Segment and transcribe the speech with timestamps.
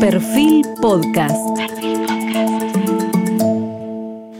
[0.00, 1.34] Perfil Podcast.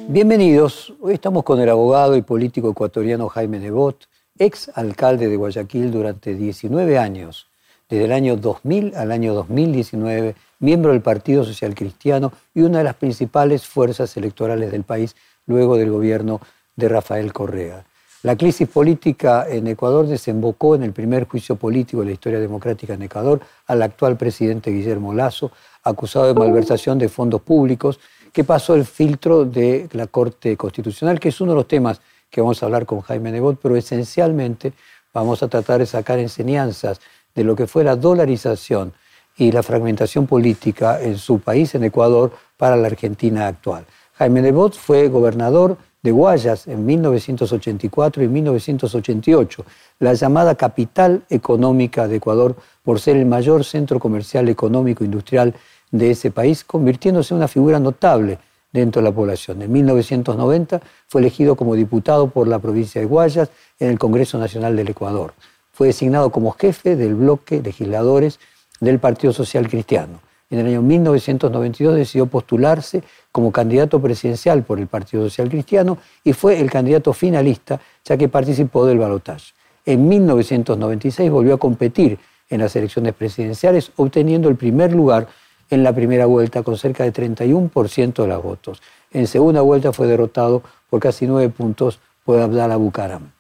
[0.07, 0.95] Bienvenidos.
[1.01, 4.09] Hoy estamos con el abogado y político ecuatoriano Jaime Nebot,
[4.39, 7.49] ex alcalde de Guayaquil durante 19 años,
[7.89, 12.85] desde el año 2000 al año 2019, miembro del Partido Social Cristiano y una de
[12.85, 15.17] las principales fuerzas electorales del país
[15.47, 16.41] luego del gobierno
[16.77, 17.85] de Rafael Correa.
[18.25, 22.95] La crisis política en Ecuador desembocó en el primer juicio político de la historia democrática
[22.95, 25.53] en Ecuador al actual presidente Guillermo Lazo,
[25.85, 28.01] acusado de malversación de fondos públicos,
[28.33, 32.41] que pasó el filtro de la Corte Constitucional, que es uno de los temas que
[32.41, 34.73] vamos a hablar con Jaime Nebot, pero esencialmente
[35.15, 37.01] vamos a tratar de sacar enseñanzas
[37.37, 38.95] de lo que fue la dolarización
[39.37, 43.87] y la fragmentación política en su país, en Ecuador, para la Argentina actual.
[44.15, 49.65] Jaime Nebot fue gobernador de Guayas en 1984 y 1988,
[49.99, 55.55] la llamada capital económica de Ecuador por ser el mayor centro comercial económico industrial
[55.91, 58.39] de ese país, convirtiéndose en una figura notable
[58.73, 59.63] dentro de la población.
[59.63, 64.77] En 1990 fue elegido como diputado por la provincia de Guayas en el Congreso Nacional
[64.77, 65.33] del Ecuador.
[65.73, 68.39] Fue designado como jefe del bloque legisladores
[68.81, 70.21] del Partido Social Cristiano.
[70.51, 76.33] En el año 1992 decidió postularse como candidato presidencial por el Partido Social Cristiano y
[76.33, 79.53] fue el candidato finalista, ya que participó del balotaje.
[79.85, 82.19] En 1996 volvió a competir
[82.49, 85.29] en las elecciones presidenciales, obteniendo el primer lugar
[85.71, 88.83] en la primera vuelta con cerca de 31% de los votos.
[89.13, 93.33] En segunda vuelta fue derrotado por casi nueve puntos por Abdallah Bucaram.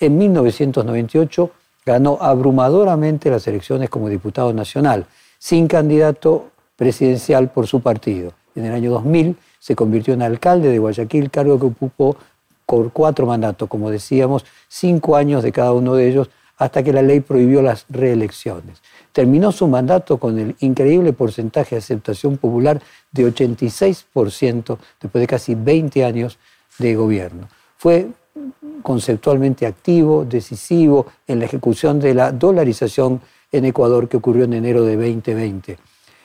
[0.00, 1.50] En 1998
[1.84, 5.06] ganó abrumadoramente las elecciones como diputado nacional,
[5.38, 8.32] sin candidato presidencial por su partido.
[8.54, 12.16] En el año 2000 se convirtió en alcalde de Guayaquil, cargo que ocupó
[12.66, 17.02] por cuatro mandatos, como decíamos, cinco años de cada uno de ellos, hasta que la
[17.02, 18.80] ley prohibió las reelecciones.
[19.12, 25.54] Terminó su mandato con el increíble porcentaje de aceptación popular de 86% después de casi
[25.54, 26.38] 20 años
[26.78, 27.48] de gobierno.
[27.76, 28.08] Fue
[28.82, 33.20] conceptualmente activo, decisivo en la ejecución de la dolarización
[33.50, 35.78] en Ecuador que ocurrió en enero de 2020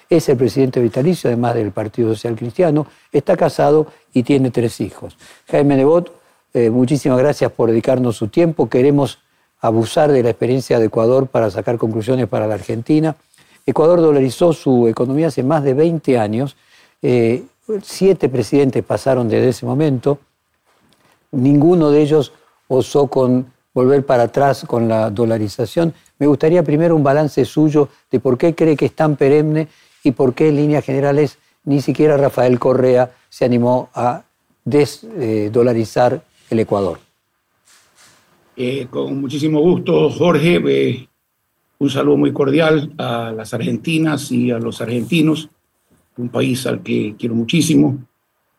[0.10, 5.18] es el presidente vitalicio, además del Partido Social Cristiano, está casado y tiene tres hijos.
[5.48, 6.12] Jaime Nebot,
[6.54, 8.68] eh, muchísimas gracias por dedicarnos su tiempo.
[8.68, 9.20] Queremos
[9.62, 13.16] abusar de la experiencia de Ecuador para sacar conclusiones para la Argentina.
[13.66, 16.56] Ecuador dolarizó su economía hace más de 20 años.
[17.04, 17.44] Eh,
[17.84, 20.18] siete presidentes pasaron desde ese momento.
[21.32, 22.34] Ninguno de ellos
[22.68, 25.94] osó con volver para atrás con la dolarización.
[26.18, 29.68] Me gustaría primero un balance suyo de por qué cree que es tan perenne
[30.04, 34.24] y por qué en líneas generales ni siquiera Rafael Correa se animó a
[34.66, 37.00] desdolarizar el Ecuador.
[38.56, 40.62] Eh, con muchísimo gusto, Jorge.
[40.68, 41.08] Eh,
[41.78, 45.50] un saludo muy cordial a las argentinas y a los argentinos,
[46.18, 47.98] un país al que quiero muchísimo,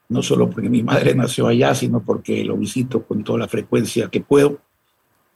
[0.08, 4.08] no solo porque mi madre nació allá, sino porque lo visito con toda la frecuencia
[4.08, 4.58] que puedo.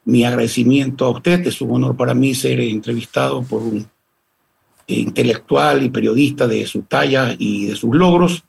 [0.05, 3.85] Mi agradecimiento a usted, es un honor para mí ser entrevistado por un
[4.87, 8.43] intelectual y periodista de su talla y de sus logros.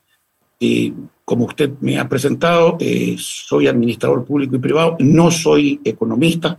[0.59, 0.93] Eh,
[1.25, 6.57] como usted me ha presentado, eh, soy administrador público y privado, no soy economista,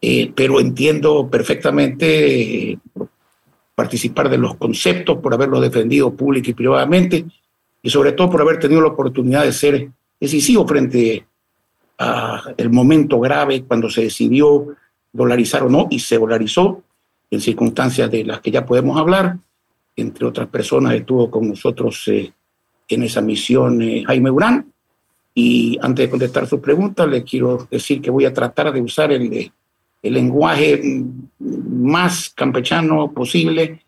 [0.00, 2.78] eh, pero entiendo perfectamente
[3.74, 7.24] participar de los conceptos por haberlos defendido público y privadamente
[7.82, 11.26] y sobre todo por haber tenido la oportunidad de ser decisivo frente
[11.96, 14.68] al momento grave cuando se decidió
[15.12, 16.82] dolarizar o no y se dolarizó
[17.30, 19.38] en circunstancias de las que ya podemos hablar.
[19.96, 22.32] Entre otras personas estuvo con nosotros eh,
[22.88, 24.72] en esa misión eh, Jaime Urán.
[25.34, 29.12] Y antes de contestar su pregunta, le quiero decir que voy a tratar de usar
[29.12, 29.52] el,
[30.02, 30.80] el lenguaje
[31.38, 33.84] más campechano posible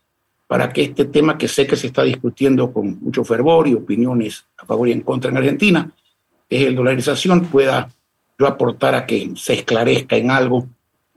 [0.47, 4.45] para que este tema que sé que se está discutiendo con mucho fervor y opiniones
[4.59, 5.93] a favor y en contra en Argentina,
[6.49, 7.89] es el dolarización, pueda
[8.37, 10.67] yo aportar a que se esclarezca en algo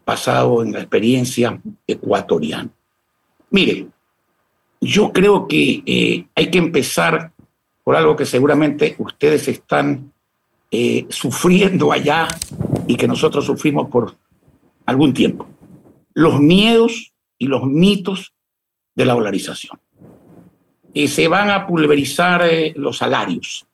[0.06, 2.69] basado en la experiencia ecuatoriana.
[3.50, 3.88] Mire,
[4.81, 7.31] yo creo que eh, hay que empezar
[7.83, 10.12] por algo que seguramente ustedes están
[10.72, 12.27] eh, sufriendo allá
[12.88, 14.16] y que nosotros sufrimos por
[14.86, 15.48] algún tiempo.
[16.13, 18.33] Los miedos y los mitos
[18.95, 19.80] de la dolarización.
[20.94, 23.66] Que se van a pulverizar eh, los salarios,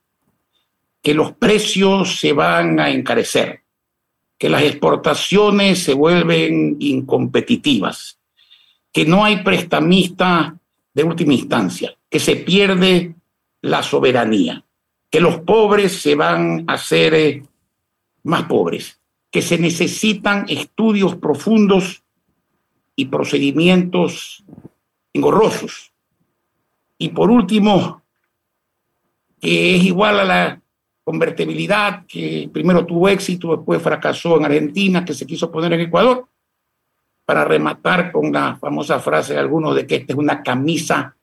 [1.01, 3.61] que los precios se van a encarecer,
[4.39, 8.17] que las exportaciones se vuelven incompetitivas,
[8.91, 10.57] que no hay prestamista
[10.93, 13.15] de última instancia, que se pierde
[13.61, 14.63] la soberanía,
[15.11, 17.43] que los pobres se van a hacer eh,
[18.23, 22.03] más pobres, que se necesitan estudios profundos
[22.95, 24.45] y procedimientos
[25.11, 25.91] engorrosos.
[26.97, 28.03] Y por último,
[29.41, 30.61] que es igual a la
[31.09, 36.27] convertibilidad, que primero tuvo éxito, después fracasó en Argentina, que se quiso poner en Ecuador,
[37.25, 41.15] para rematar con la famosa frase de algunos de que esta es una camisa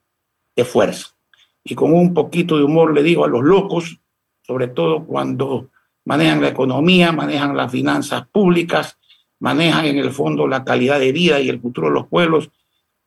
[0.53, 1.15] de fuerza.
[1.63, 3.97] Y con un poquito de humor le digo a los locos,
[4.41, 5.69] sobre todo cuando
[6.03, 8.97] manejan la economía, manejan las finanzas públicas,
[9.39, 12.49] manejan en el fondo la calidad de vida y el futuro de los pueblos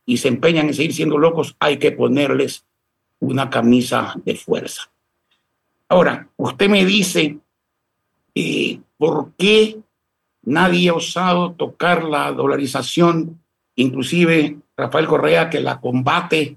[0.07, 2.65] y se empeñan en seguir siendo locos, hay que ponerles
[3.19, 4.91] una camisa de fuerza.
[5.91, 7.41] Ahora, usted me dice,
[8.37, 9.81] eh, ¿por qué
[10.43, 13.41] nadie ha osado tocar la dolarización?
[13.75, 16.57] Inclusive Rafael Correa, que la combate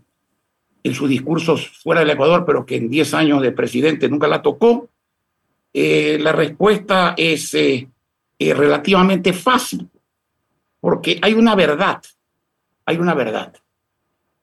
[0.84, 4.44] en sus discursos fuera del Ecuador, pero que en 10 años de presidente nunca la
[4.44, 4.88] tocó.
[5.74, 7.88] Eh, la respuesta es eh,
[8.38, 9.90] relativamente fácil,
[10.80, 12.04] porque hay una verdad,
[12.86, 13.52] hay una verdad.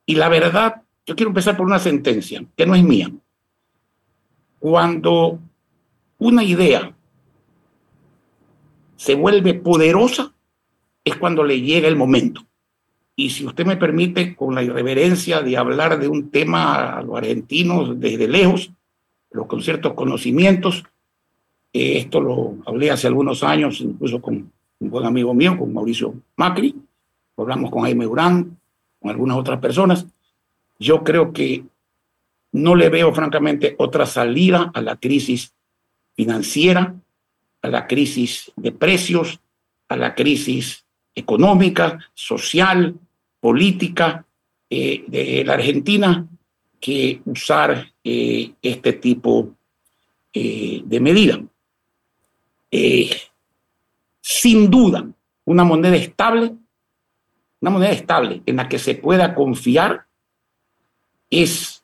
[0.04, 3.08] Y la verdad, yo quiero empezar por una sentencia, que no es mía.
[4.60, 5.40] Cuando
[6.18, 6.94] una idea
[8.96, 10.32] se vuelve poderosa,
[11.02, 12.42] es cuando le llega el momento.
[13.16, 17.16] Y si usted me permite, con la irreverencia de hablar de un tema a los
[17.16, 18.70] argentinos desde lejos,
[19.30, 20.84] los con ciertos conocimientos,
[21.72, 26.14] eh, esto lo hablé hace algunos años, incluso con un buen amigo mío, con Mauricio
[26.36, 26.74] Macri,
[27.36, 28.58] hablamos con Jaime Urán,
[29.00, 30.06] con algunas otras personas.
[30.78, 31.64] Yo creo que
[32.52, 35.54] no le veo francamente otra salida a la crisis
[36.14, 36.94] financiera,
[37.62, 39.40] a la crisis de precios,
[39.88, 42.94] a la crisis económica, social,
[43.40, 44.24] política
[44.68, 46.26] eh, de la Argentina
[46.78, 49.54] que usar eh, este tipo
[50.32, 51.42] de medida.
[52.70, 53.10] Eh,
[54.20, 55.10] sin duda,
[55.44, 56.54] una moneda estable,
[57.60, 60.06] una moneda estable en la que se pueda confiar
[61.28, 61.79] es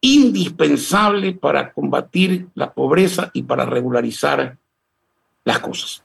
[0.00, 4.56] indispensable para combatir la pobreza y para regularizar
[5.44, 6.02] las cosas.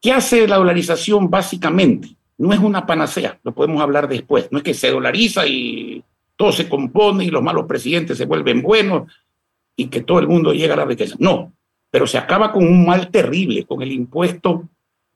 [0.00, 2.16] ¿Qué hace la dolarización básicamente?
[2.38, 4.48] No es una panacea, lo podemos hablar después.
[4.52, 6.04] No es que se dolariza y
[6.36, 9.12] todo se compone y los malos presidentes se vuelven buenos
[9.74, 11.16] y que todo el mundo llega a la riqueza.
[11.18, 11.52] No,
[11.90, 14.68] pero se acaba con un mal terrible, con el impuesto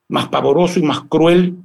[0.09, 1.57] más pavoroso y más cruel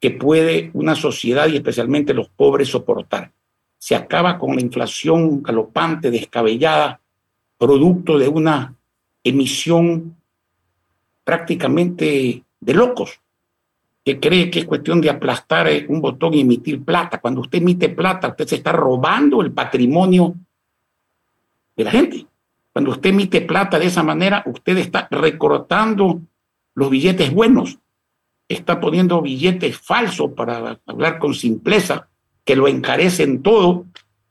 [0.00, 3.32] que puede una sociedad y especialmente los pobres soportar.
[3.84, 7.02] Se acaba con la inflación galopante, descabellada,
[7.58, 8.74] producto de una
[9.22, 10.16] emisión
[11.22, 13.20] prácticamente de locos,
[14.02, 17.20] que cree que es cuestión de aplastar un botón y emitir plata.
[17.20, 20.34] Cuando usted emite plata, usted se está robando el patrimonio
[21.76, 22.26] de la gente.
[22.72, 26.22] Cuando usted emite plata de esa manera, usted está recortando
[26.74, 27.78] los billetes buenos,
[28.48, 32.08] está poniendo billetes falsos para hablar con simpleza,
[32.44, 33.86] que lo encarecen todo,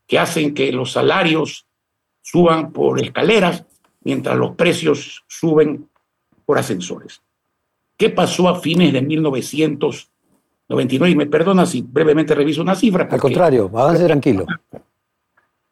[0.08, 1.66] que hacen que los salarios
[2.22, 3.66] suban por escaleras,
[4.02, 5.90] mientras los precios suben
[6.46, 7.22] por ascensores.
[7.98, 11.12] ¿Qué pasó a fines de 1999?
[11.12, 13.08] Y me perdona si brevemente reviso una cifra.
[13.10, 14.46] Al contrario, avance tranquilo.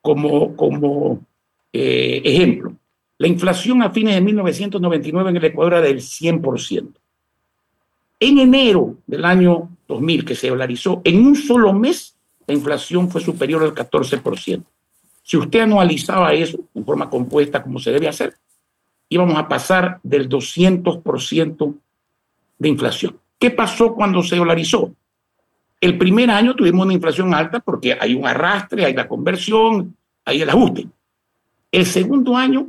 [0.01, 1.19] Como, como
[1.71, 2.73] eh, ejemplo,
[3.17, 6.93] la inflación a fines de 1999 en el Ecuador era del 100%.
[8.19, 12.10] En enero del año 2000, que se dolarizó, en un solo mes
[12.51, 14.63] la inflación fue superior al 14%.
[15.23, 18.35] Si usted anualizaba eso en forma compuesta como se debe hacer,
[19.07, 21.75] íbamos a pasar del 200%
[22.59, 23.17] de inflación.
[23.39, 24.93] ¿Qué pasó cuando se dolarizó?
[25.79, 29.95] El primer año tuvimos una inflación alta porque hay un arrastre, hay la conversión,
[30.25, 30.89] hay el ajuste.
[31.71, 32.67] El segundo año,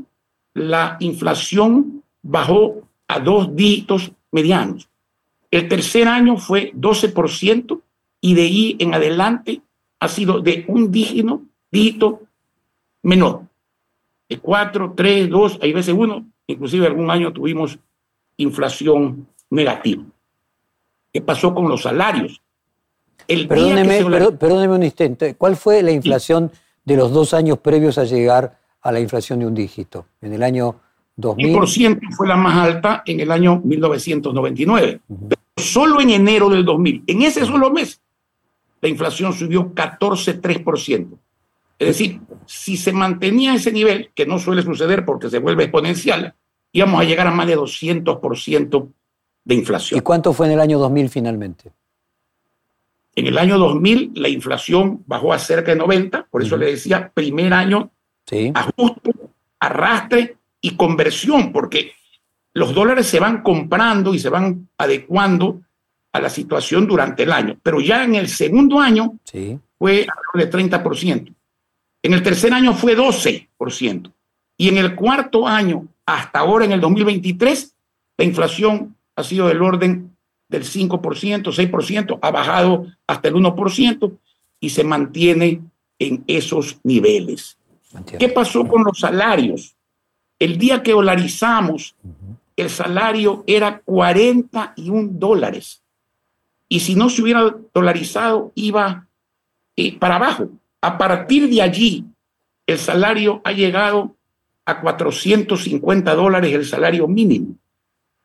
[0.55, 4.89] la inflación bajó a dos dígitos medianos.
[5.51, 7.81] El tercer año fue 12%
[8.21, 9.61] y de ahí en adelante
[10.03, 12.23] ha sido de un dígito, dígito
[13.03, 13.43] menor.
[14.29, 17.79] De 4, 3, 2, hay veces uno, inclusive algún año tuvimos
[18.37, 20.03] inflación negativa.
[21.13, 22.41] ¿Qué pasó con los salarios?
[23.29, 25.37] El perdóneme, perdóneme un instante.
[25.37, 26.51] ¿Cuál fue la inflación
[26.85, 30.07] de los dos años previos a llegar a la inflación de un dígito.
[30.21, 30.81] En el año
[31.15, 31.53] 2000.
[31.53, 35.01] por ciento fue la más alta en el año 1999.
[35.57, 38.01] solo en enero del 2000, en ese solo mes,
[38.83, 41.19] la inflación subió 14,3%.
[41.79, 46.35] Es decir, si se mantenía ese nivel, que no suele suceder porque se vuelve exponencial,
[46.73, 48.93] íbamos a llegar a más de 200%
[49.45, 49.99] de inflación.
[49.99, 51.73] ¿Y cuánto fue en el año 2000 finalmente?
[53.15, 57.11] En el año 2000 la inflación bajó a cerca de 90, por eso le decía,
[57.15, 57.91] primer año
[58.55, 59.13] ajuste,
[59.61, 61.93] arrastre y conversión, porque
[62.53, 65.61] los dólares se van comprando y se van adecuando
[66.13, 67.59] a la situación durante el año.
[67.63, 69.19] Pero ya en el segundo año,
[69.79, 71.35] fue alrededor de 30%.
[72.03, 74.13] En el tercer año fue 12%.
[74.57, 77.75] Y en el cuarto año, hasta ahora en el 2023,
[78.19, 80.17] la inflación ha sido del orden
[80.49, 81.01] del 5%,
[81.45, 84.13] 6%, ha bajado hasta el 1%
[84.61, 85.61] y se mantiene
[85.99, 87.57] en esos niveles.
[88.19, 89.75] ¿Qué pasó con los salarios?
[90.39, 91.95] El día que dolarizamos,
[92.57, 95.82] el salario era 41 dólares.
[96.73, 99.07] Y si no se hubiera dolarizado, iba
[99.77, 100.49] eh, para abajo.
[100.81, 102.07] A partir de allí,
[102.67, 104.17] el salario ha llegado
[104.65, 107.57] a 450 dólares, el salario mínimo.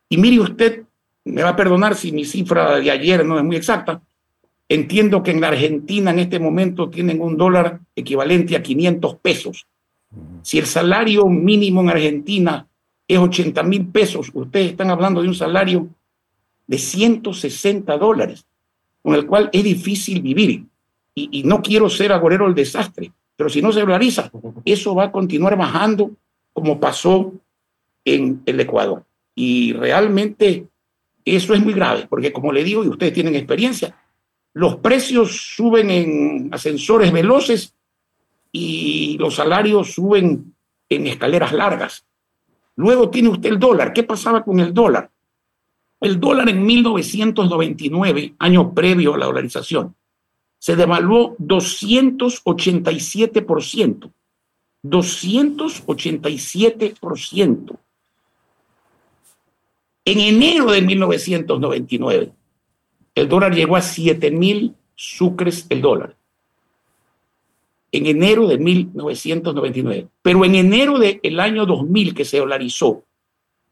[0.08, 0.84] Y mire usted,
[1.26, 4.00] me va a perdonar si mi cifra de ayer no es muy exacta,
[4.66, 9.66] entiendo que en la Argentina en este momento tienen un dólar equivalente a 500 pesos.
[10.40, 12.66] Si el salario mínimo en Argentina
[13.06, 15.90] es 80 mil pesos, ustedes están hablando de un salario
[16.68, 18.46] de 160 dólares,
[19.02, 20.66] con el cual es difícil vivir.
[21.14, 24.30] Y, no quiero ser agorero del desastre, pero si no se realiza,
[24.64, 26.12] eso va a continuar bajando
[26.52, 27.32] como pasó
[28.04, 29.04] en el Ecuador.
[29.34, 30.66] Y realmente
[31.24, 33.96] eso es muy grave, porque como le digo, y ustedes tienen experiencia,
[34.52, 37.74] los precios suben en ascensores veloces
[38.52, 40.54] y los salarios suben
[40.88, 42.04] en escaleras largas.
[42.76, 43.92] Luego tiene usted el dólar.
[43.92, 45.10] ¿Qué pasaba con el dólar?
[46.00, 49.96] El dólar en 1999, año previo a la dolarización,
[50.58, 54.12] se devaluó 287%.
[54.84, 57.78] 287%.
[60.04, 62.30] En enero de 1999,
[63.14, 66.16] el dólar llegó a 7 mil sucres el dólar.
[67.90, 70.06] En enero de 1999.
[70.22, 73.02] Pero en enero del año 2000 que se dolarizó,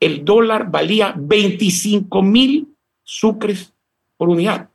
[0.01, 2.69] el dólar valía 25 mil
[3.03, 3.73] sucres
[4.17, 4.69] por unidad.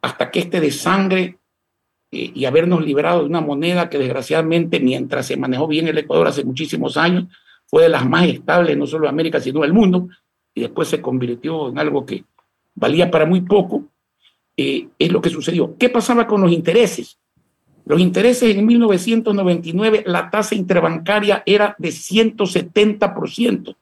[0.00, 1.38] Hasta que este de sangre
[2.10, 6.28] eh, y habernos liberado de una moneda que desgraciadamente mientras se manejó bien el Ecuador
[6.28, 7.24] hace muchísimos años,
[7.66, 10.08] fue de las más estables no solo de América, sino del mundo,
[10.54, 12.24] y después se convirtió en algo que
[12.74, 13.86] valía para muy poco,
[14.56, 15.76] eh, es lo que sucedió.
[15.78, 17.18] ¿Qué pasaba con los intereses?
[17.84, 23.74] Los intereses en 1999, la tasa interbancaria era de 170%,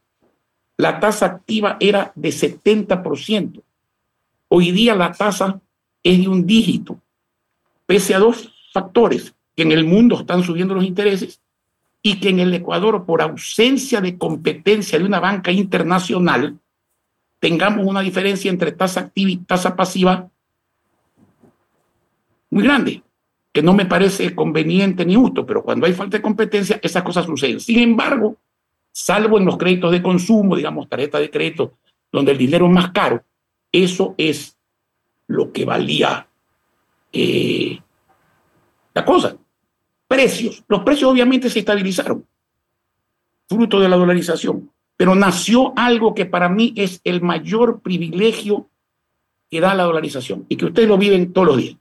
[0.80, 3.62] la tasa activa era de 70%.
[4.48, 5.60] Hoy día la tasa
[6.02, 7.00] es de un dígito
[7.90, 11.40] pese a dos factores, que en el mundo están subiendo los intereses
[12.04, 16.56] y que en el Ecuador, por ausencia de competencia de una banca internacional,
[17.40, 20.30] tengamos una diferencia entre tasa activa y tasa pasiva
[22.48, 23.02] muy grande,
[23.52, 27.26] que no me parece conveniente ni justo, pero cuando hay falta de competencia, esas cosas
[27.26, 27.58] suceden.
[27.58, 28.36] Sin embargo,
[29.00, 31.74] salvo en los créditos de consumo, digamos, tarjeta de crédito,
[32.12, 33.24] donde el dinero es más caro,
[33.72, 34.58] eso es
[35.26, 36.28] lo que valía
[37.12, 37.80] eh,
[38.92, 39.36] la cosa.
[40.06, 40.64] Precios.
[40.68, 42.26] Los precios obviamente se estabilizaron,
[43.48, 48.68] fruto de la dolarización, pero nació algo que para mí es el mayor privilegio
[49.50, 51.76] que da la dolarización y que ustedes lo viven todos los días.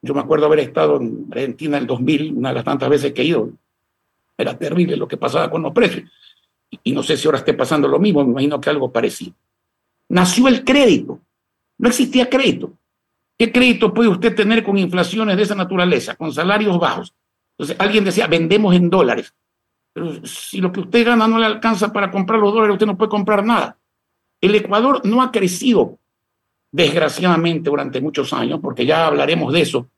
[0.00, 3.12] Yo me acuerdo haber estado en Argentina en el 2000, una de las tantas veces
[3.12, 3.50] que he ido.
[4.38, 6.08] Era terrible lo que pasaba con los precios.
[6.84, 9.34] Y no sé si ahora esté pasando lo mismo, me imagino que algo parecido.
[10.08, 11.20] Nació el crédito.
[11.78, 12.72] No existía crédito.
[13.36, 17.14] ¿Qué crédito puede usted tener con inflaciones de esa naturaleza, con salarios bajos?
[17.56, 19.34] Entonces, alguien decía, vendemos en dólares.
[19.92, 22.96] Pero si lo que usted gana no le alcanza para comprar los dólares, usted no
[22.96, 23.76] puede comprar nada.
[24.40, 25.98] El Ecuador no ha crecido,
[26.70, 29.88] desgraciadamente, durante muchos años, porque ya hablaremos de eso.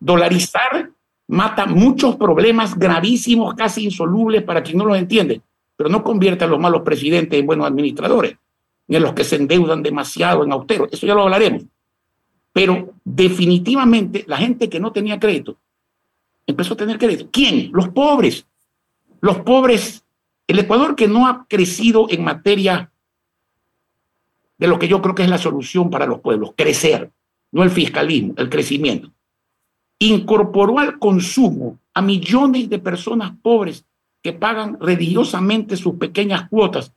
[0.00, 0.90] Dolarizar
[1.28, 5.40] mata muchos problemas gravísimos, casi insolubles para quien no los entiende,
[5.76, 8.36] pero no convierte a los malos presidentes en buenos administradores,
[8.86, 10.88] ni a los que se endeudan demasiado en austero.
[10.90, 11.62] Eso ya lo hablaremos.
[12.52, 15.56] Pero definitivamente la gente que no tenía crédito
[16.46, 17.28] empezó a tener crédito.
[17.32, 17.70] ¿Quién?
[17.72, 18.46] Los pobres.
[19.20, 20.04] Los pobres.
[20.46, 22.92] El Ecuador que no ha crecido en materia
[24.58, 27.10] de lo que yo creo que es la solución para los pueblos, crecer,
[27.50, 29.10] no el fiscalismo, el crecimiento.
[29.98, 33.84] Incorporó al consumo a millones de personas pobres
[34.22, 36.92] que pagan religiosamente sus pequeñas cuotas,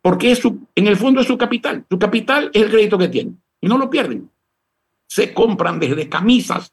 [0.00, 1.84] porque es en el fondo es su capital.
[1.90, 4.30] Su capital es el crédito que tienen y no lo pierden
[5.10, 6.72] se compran desde camisas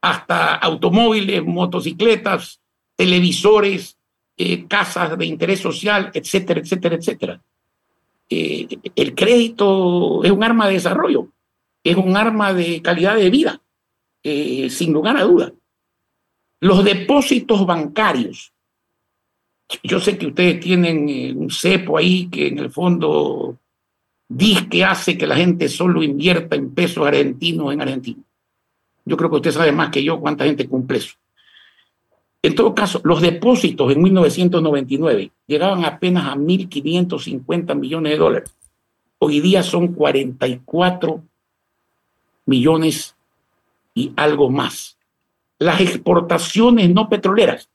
[0.00, 2.60] hasta automóviles, motocicletas,
[2.94, 3.96] televisores,
[4.36, 7.42] eh, casas de interés social, etcétera, etcétera, etcétera.
[8.28, 11.26] Eh, el crédito es un arma de desarrollo,
[11.82, 13.60] es un arma de calidad de vida,
[14.22, 15.52] eh, sin lugar a duda.
[16.60, 18.52] Los depósitos bancarios.
[19.82, 23.56] Yo sé que ustedes tienen un cepo ahí que en el fondo
[24.28, 28.22] dice que hace que la gente solo invierta en pesos argentinos en Argentina.
[29.04, 31.14] Yo creo que usted sabe más que yo cuánta gente cumple eso.
[32.42, 38.54] En todo caso, los depósitos en 1999 llegaban apenas a 1.550 millones de dólares.
[39.18, 41.22] Hoy día son 44
[42.46, 43.14] millones
[44.00, 44.98] y algo más.
[45.58, 47.68] Las exportaciones no petroleras.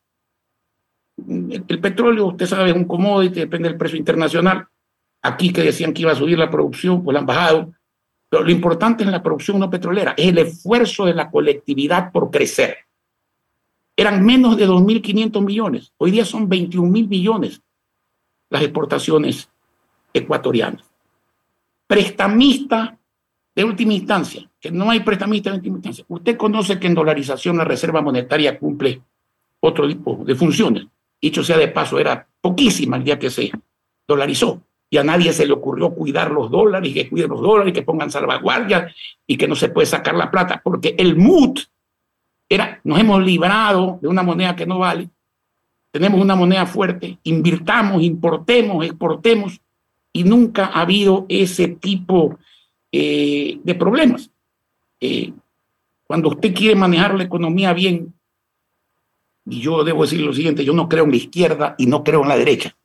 [1.28, 4.68] El, el petróleo, usted sabe, es un commodity, depende del precio internacional.
[5.22, 7.74] Aquí que decían que iba a subir la producción, pues la han bajado.
[8.30, 12.32] Pero lo importante en la producción no petrolera es el esfuerzo de la colectividad por
[12.32, 12.86] crecer
[13.96, 15.94] eran menos de 2.500 millones.
[15.98, 17.62] Hoy día son 21.000 millones
[18.50, 19.50] las exportaciones
[20.14, 20.84] ecuatorianas.
[21.88, 22.98] Prestamista
[23.56, 25.80] de última instancia, que no hay prestamista de última.
[26.08, 29.00] Usted conoce que en dolarización la Reserva Monetaria cumple
[29.60, 30.88] otro tipo de funciones.
[31.22, 33.52] Dicho sea de paso, era poquísima el día que se
[34.08, 34.64] dolarizó.
[34.90, 38.10] Y a nadie se le ocurrió cuidar los dólares, que cuiden los dólares, que pongan
[38.10, 38.92] salvaguardias
[39.28, 41.60] y que no se puede sacar la plata, porque el MUT
[42.50, 45.10] era, nos hemos librado de una moneda que no vale,
[45.92, 49.62] tenemos una moneda fuerte, invirtamos, importemos, exportemos,
[50.12, 52.40] y nunca ha habido ese tipo
[52.92, 54.32] eh, de problemas.
[55.00, 55.34] Eh,
[56.06, 58.14] cuando usted quiere manejar la economía bien,
[59.48, 62.24] y yo debo decir lo siguiente, yo no creo en la izquierda y no creo
[62.24, 62.76] en la derecha.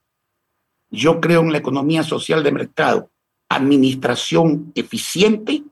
[0.91, 3.11] Yo creo en la economía social de mercado,
[3.49, 5.63] administración eficiente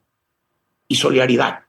[0.87, 1.69] y solidaridad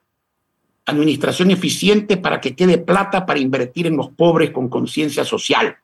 [0.90, 5.76] administración eficiente para que quede plata para invertir en los pobres con conciencia social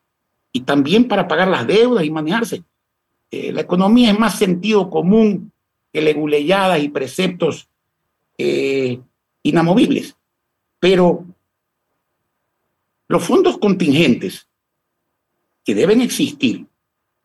[0.52, 2.62] y también para pagar las deudas y manejarse.
[3.30, 5.52] Eh, la economía es más sentido común
[5.92, 7.68] que leguleyadas y preceptos
[8.38, 9.00] eh,
[9.42, 10.16] inamovibles.
[10.78, 11.24] Pero
[13.08, 14.48] los fondos contingentes
[15.64, 16.66] que deben existir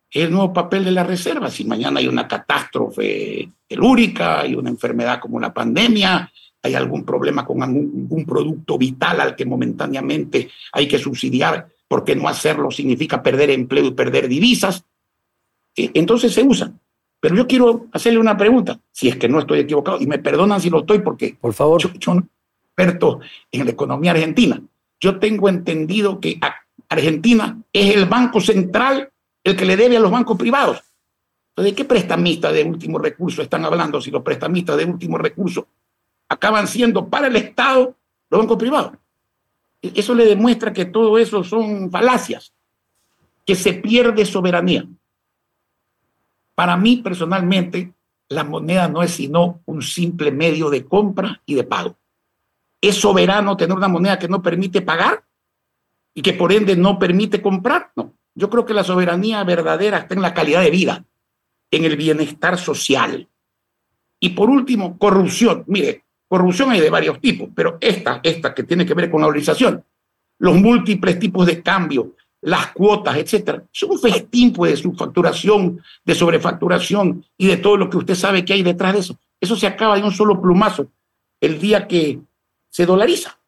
[0.10, 1.50] es el nuevo papel de la reserva.
[1.50, 6.30] Si mañana hay una catástrofe telúrica, hay una enfermedad como la pandemia,
[6.62, 12.28] hay algún problema con algún, producto vital al que momentáneamente hay que subsidiar, porque no
[12.28, 14.84] hacerlo significa perder empleo y perder divisas.
[15.76, 16.81] Eh, entonces se usan.
[17.22, 20.60] Pero yo quiero hacerle una pregunta, si es que no estoy equivocado, y me perdonan
[20.60, 21.82] si lo estoy, porque Por favor.
[21.82, 22.24] yo, soy
[22.66, 24.62] experto en la economía argentina.
[25.00, 26.38] Yo tengo entendido que
[26.90, 29.10] Argentina es el banco central
[29.44, 30.82] el que le debe a los bancos privados.
[31.56, 35.68] ¿De qué prestamista de último recurso están hablando si los prestamistas de último recurso
[36.32, 37.96] acaban siendo para el Estado
[38.30, 38.94] los bancos privados.
[39.82, 42.54] E-, eso le demuestra que todo eso son falacias,
[43.46, 44.88] que se pierde soberanía.
[46.62, 47.92] Para mí personalmente,
[48.30, 51.98] la moneda no es sino un simple medio de compra y de pago.
[52.80, 55.24] ¿Es soberano tener una moneda que no permite pagar
[56.14, 57.92] y que por ende no permite comprar?
[57.96, 58.14] No.
[58.36, 61.04] Yo creo que la soberanía verdadera está en la calidad de vida,
[61.72, 63.28] en el bienestar social.
[64.20, 65.64] Y por último, corrupción.
[65.66, 69.28] Mire, Corrupción hay de varios tipos, pero esta, esta que tiene que ver con la
[69.28, 69.84] organización,
[70.38, 76.16] los múltiples tipos de cambio, las cuotas, etcétera, es un festín pues, de subfacturación, de
[76.16, 79.20] sobrefacturación y de todo lo que usted sabe que hay detrás de eso.
[79.40, 80.88] Eso se acaba de un solo plumazo
[81.40, 82.20] el día que
[82.70, 83.40] se dolariza.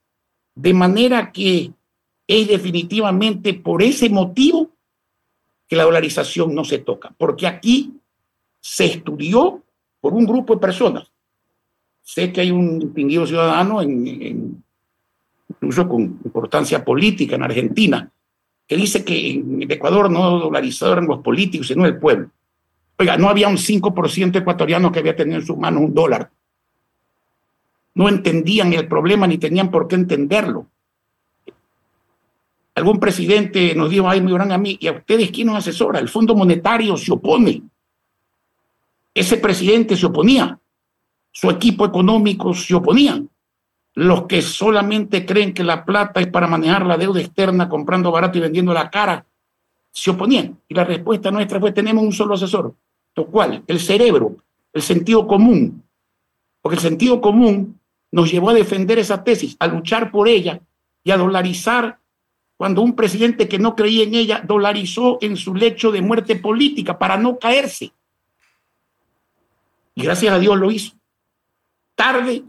[0.55, 1.71] De manera que
[2.27, 4.69] es definitivamente por ese motivo
[5.67, 7.93] que la dolarización no se toca, porque aquí
[8.59, 9.63] se estudió
[9.99, 11.13] por un grupo de personas
[12.03, 14.63] sé que hay un distinguido ciudadano, en,
[15.49, 18.11] incluso con importancia política en Argentina,
[18.67, 22.29] que dice que en Ecuador no dolarizaron los políticos, sino el pueblo.
[22.97, 26.31] Oiga, no había un 5% ecuatoriano que había tenido en sus manos un dólar.
[27.95, 30.67] No entendían el problema ni tenían por qué entenderlo.
[32.75, 35.99] Algún presidente nos dijo, ay, me verán a mí, ¿y a ustedes quién nos asesora?
[35.99, 37.61] El Fondo Monetario se opone.
[39.13, 40.59] Ese presidente se oponía
[41.33, 43.27] su equipo económico se oponían.
[43.95, 48.37] Los que solamente creen que la plata es para manejar la deuda externa comprando barato
[48.37, 49.25] y vendiendo la cara,
[49.91, 50.57] se oponían.
[50.67, 52.73] Y la respuesta nuestra fue, tenemos un solo asesor.
[53.15, 54.37] Lo cual, el cerebro,
[54.73, 55.83] el sentido común.
[56.61, 57.79] Porque el sentido común
[58.11, 60.59] nos llevó a defender esa tesis, a luchar por ella
[61.03, 61.99] y a dolarizar
[62.57, 66.97] cuando un presidente que no creía en ella dolarizó en su lecho de muerte política
[66.97, 67.91] para no caerse.
[69.95, 70.95] Y gracias a Dios lo hizo
[71.95, 72.43] tarde,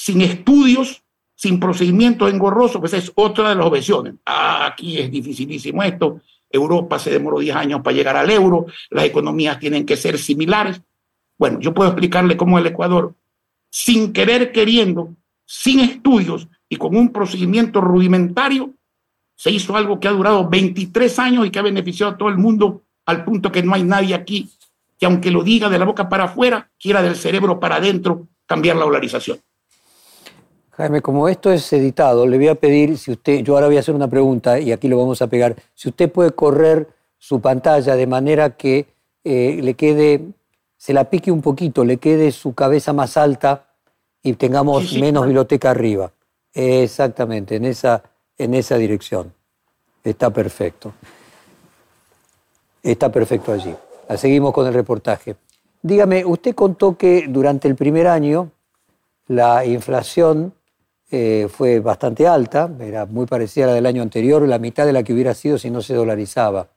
[0.00, 1.02] sin estudios,
[1.34, 4.14] sin procedimientos engorrosos, pues es otra de las objeciones.
[4.24, 9.04] Ah, aquí es dificilísimo esto, Europa se demoró 10 años para llegar al euro, las
[9.04, 10.80] economías tienen que ser similares.
[11.38, 13.14] Bueno, yo puedo explicarle cómo el Ecuador,
[13.70, 18.70] sin querer queriendo, sin estudios y con un procedimiento rudimentario,
[19.36, 22.38] se hizo algo que ha durado 23 años y que ha beneficiado a todo el
[22.38, 24.48] mundo al punto que no hay nadie aquí
[24.98, 28.76] que aunque lo diga de la boca para afuera, quiera del cerebro para adentro cambiar
[28.76, 29.40] la dolarización.
[30.80, 33.80] Jaime, como esto es editado, le voy a pedir, si usted, yo ahora voy a
[33.80, 36.88] hacer una pregunta y aquí lo vamos a pegar, si usted puede correr
[37.18, 38.86] su pantalla de manera que
[39.22, 40.22] eh, le quede,
[40.78, 43.66] se la pique un poquito, le quede su cabeza más alta
[44.22, 46.12] y tengamos menos biblioteca arriba.
[46.54, 48.02] Exactamente, en esa,
[48.38, 49.34] en esa dirección.
[50.02, 50.94] Está perfecto.
[52.82, 53.76] Está perfecto allí.
[54.16, 55.36] Seguimos con el reportaje.
[55.82, 58.50] Dígame, usted contó que durante el primer año
[59.26, 60.54] la inflación
[61.10, 64.92] eh, fue bastante alta, era muy parecida a la del año anterior, la mitad de
[64.92, 66.68] la que hubiera sido si no se dolarizaba.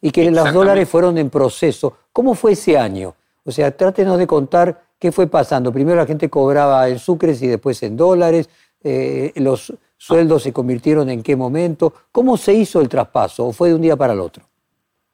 [0.00, 1.96] Y que los dólares fueron en proceso.
[2.12, 3.14] ¿Cómo fue ese año?
[3.44, 5.72] O sea, trátenos de contar qué fue pasando.
[5.72, 8.48] Primero la gente cobraba en sucres y después en dólares.
[8.82, 11.92] Eh, los sueldos se convirtieron en qué momento.
[12.12, 13.46] ¿Cómo se hizo el traspaso?
[13.46, 14.44] ¿O fue de un día para el otro?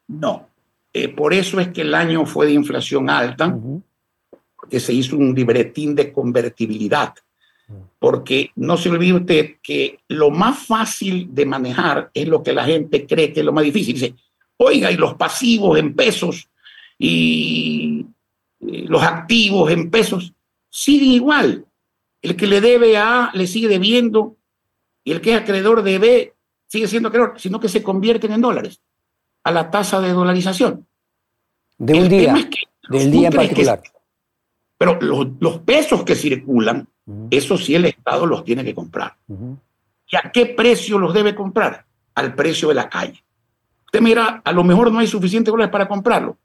[0.08, 0.46] No.
[0.92, 3.56] Eh, por eso es que el año fue de inflación alta,
[4.56, 7.14] porque se hizo un libretín de convertibilidad.
[7.98, 12.64] Porque no se olvide usted que lo más fácil de manejar es lo que la
[12.64, 13.94] gente cree que es lo más difícil.
[13.94, 14.14] Dice,
[14.56, 16.48] oiga, y los pasivos en pesos
[16.98, 18.06] y
[18.60, 20.32] los activos en pesos
[20.68, 21.66] siguen igual.
[22.22, 24.36] El que le debe a A le sigue debiendo
[25.04, 26.34] y el que es acreedor de B
[26.66, 28.80] sigue siendo acreedor, sino que se convierten en dólares
[29.42, 30.86] a la tasa de dolarización.
[31.78, 32.34] De un día,
[32.88, 33.82] del día en particular.
[34.80, 36.88] Pero los, pesos que circulan,
[37.30, 39.14] eso sí el Estado los tiene que comprar.
[39.28, 41.84] ¿Y a qué precio los debe comprar?
[42.14, 43.22] Al precio de la calle.
[43.84, 46.38] Usted mira, a lo mejor no hay suficientes dólares para comprarlo.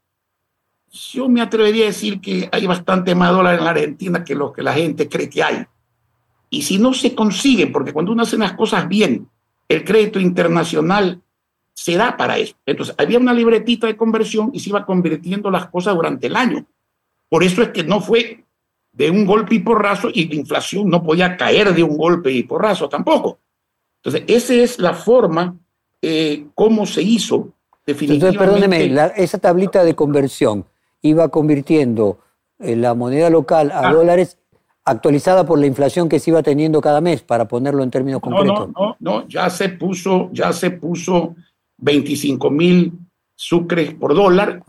[0.92, 4.52] Yo me atrevería a decir que hay bastante más dólares en la Argentina que lo
[4.52, 5.64] que la gente cree que hay.
[6.50, 9.30] Y si no se consiguen, porque cuando uno hace las cosas bien,
[9.66, 11.22] el crédito internacional
[11.72, 12.54] se da para eso.
[12.66, 16.66] Entonces, había una libretita de conversión y se iba convirtiendo las cosas durante el año.
[17.28, 18.44] Por eso es que no fue
[18.92, 22.42] de un golpe y porrazo y la inflación no podía caer de un golpe y
[22.42, 23.38] porrazo tampoco.
[24.02, 25.56] Entonces, esa es la forma
[26.00, 27.52] eh, como se hizo
[27.84, 28.38] definitivamente.
[28.38, 30.64] Entonces, perdóneme, esa tablita de conversión
[31.02, 32.18] iba convirtiendo
[32.58, 33.92] la moneda local a ah.
[33.92, 34.38] dólares
[34.86, 38.68] actualizada por la inflación que se iba teniendo cada mes, para ponerlo en términos concretos.
[38.68, 41.34] No, no, no, ya se puso, ya se puso
[41.78, 42.92] 25 mil
[43.34, 44.62] sucres por dólar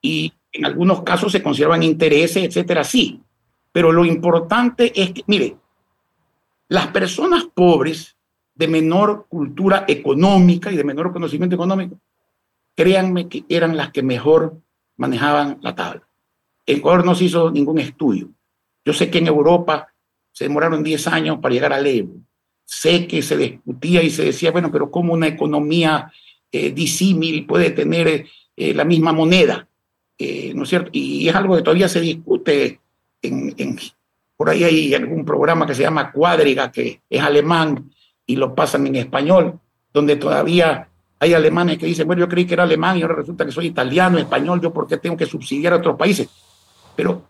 [0.00, 3.20] y en algunos casos se conservan intereses, etcétera, sí.
[3.72, 5.56] Pero lo importante es que, mire,
[6.68, 8.16] las personas pobres
[8.54, 12.00] de menor cultura económica y de menor conocimiento económico,
[12.74, 14.58] créanme que eran las que mejor
[14.96, 16.08] manejaban la tabla.
[16.64, 18.30] En Ecuador no se hizo ningún estudio.
[18.84, 19.92] Yo sé que en Europa
[20.32, 22.14] se demoraron 10 años para llegar al euro.
[22.64, 26.10] Sé que se discutía y se decía, bueno, pero ¿cómo una economía
[26.50, 29.68] eh, disímil puede tener eh, la misma moneda,
[30.18, 30.90] eh, ¿no es cierto?
[30.92, 32.80] Y es algo que todavía se discute
[33.22, 33.54] en,
[34.36, 37.90] por ahí hay algún programa que se llama Cuadriga, que es alemán
[38.26, 39.58] y lo pasan en español,
[39.92, 43.46] donde todavía hay alemanes que dicen, bueno, yo creí que era alemán y ahora resulta
[43.46, 46.28] que soy italiano, español, yo por qué tengo que subsidiar a otros países.
[46.94, 47.22] Pero,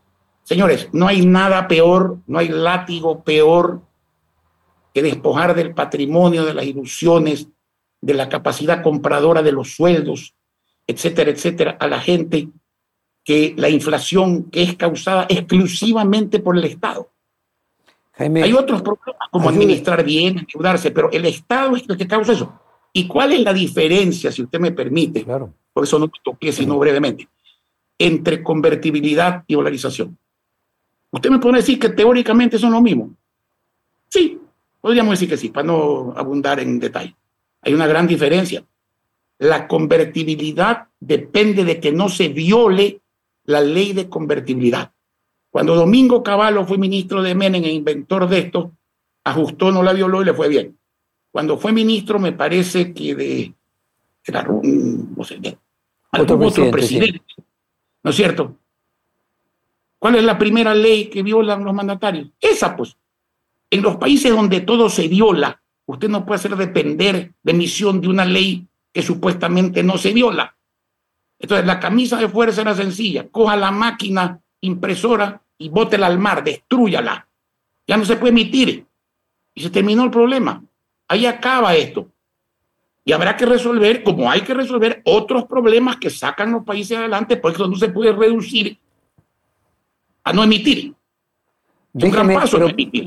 [0.43, 3.83] señores, no hay nada peor, no hay látigo peor
[4.93, 7.49] que despojar del patrimonio, de las ilusiones,
[8.01, 10.35] de la capacidad compradora de los sueldos,
[10.87, 12.49] etcétera, etcétera, a la gente
[13.27, 17.11] que la inflación que es causada exclusivamente por el Estado.
[18.17, 22.59] Hay otros problemas como administrar bien, ayudarse, pero el Estado es el que causa eso.
[22.93, 25.25] ¿Y cuál es la diferencia, si usted me permite?
[25.25, 25.53] Claro.
[25.73, 27.29] Por eso no toqué sino brevemente,
[27.99, 30.17] entre convertibilidad y dolarización.
[31.11, 33.11] Usted me puede decir que teóricamente son lo mismo.
[34.09, 34.39] Sí,
[34.81, 37.17] podríamos decir que sí, para no abundar en detalle.
[37.63, 38.65] Hay una gran diferencia.
[39.39, 43.01] La convertibilidad depende de que no se viole
[43.47, 44.93] la ley de convertibilidad.
[45.51, 48.73] Cuando Domingo Cavallo fue ministro de Menem e inventor de esto,
[49.25, 50.77] ajustó, no la violó y le fue bien.
[51.31, 53.55] Cuando fue ministro, me parece que de,
[54.25, 55.59] era, no sé,
[56.13, 57.23] algún otro presidente,
[58.03, 58.57] ¿no es cierto?
[59.99, 62.29] ¿Cuál es la primera ley que violan los mandatarios?
[62.41, 62.97] Esa, pues.
[63.71, 68.09] En los países donde todo se viola, Usted no puede hacer depender de emisión de
[68.09, 70.56] una ley que supuestamente no se viola.
[71.39, 73.29] Entonces, la camisa de fuerza era sencilla.
[73.29, 77.29] Coja la máquina impresora y bótela al mar, destruyala.
[77.87, 78.87] Ya no se puede emitir.
[79.55, 80.63] Y se terminó el problema.
[81.09, 82.09] Ahí acaba esto.
[83.05, 87.37] Y habrá que resolver, como hay que resolver, otros problemas que sacan los países adelante,
[87.37, 88.79] porque eso no se puede reducir
[90.25, 90.93] a no emitir.
[91.93, 92.37] Déjeme,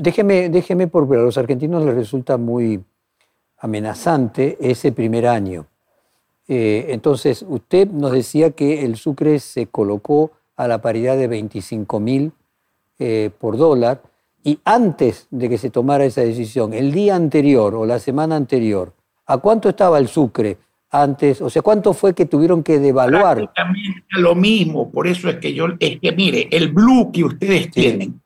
[0.00, 2.82] déjeme, déjeme, porque a los argentinos les resulta muy
[3.58, 5.66] amenazante ese primer año.
[6.52, 12.00] Eh, entonces, usted nos decía que el sucre se colocó a la paridad de 25
[12.00, 12.32] mil
[12.98, 14.02] eh, por dólar
[14.42, 18.92] Y antes de que se tomara esa decisión, el día anterior o la semana anterior,
[19.26, 20.58] ¿a cuánto estaba el sucre
[20.90, 21.40] antes?
[21.40, 23.52] O sea, ¿cuánto fue que tuvieron que devaluar?
[23.54, 27.70] También lo mismo, por eso es que yo, es que mire, el blue que ustedes
[27.70, 28.20] tienen,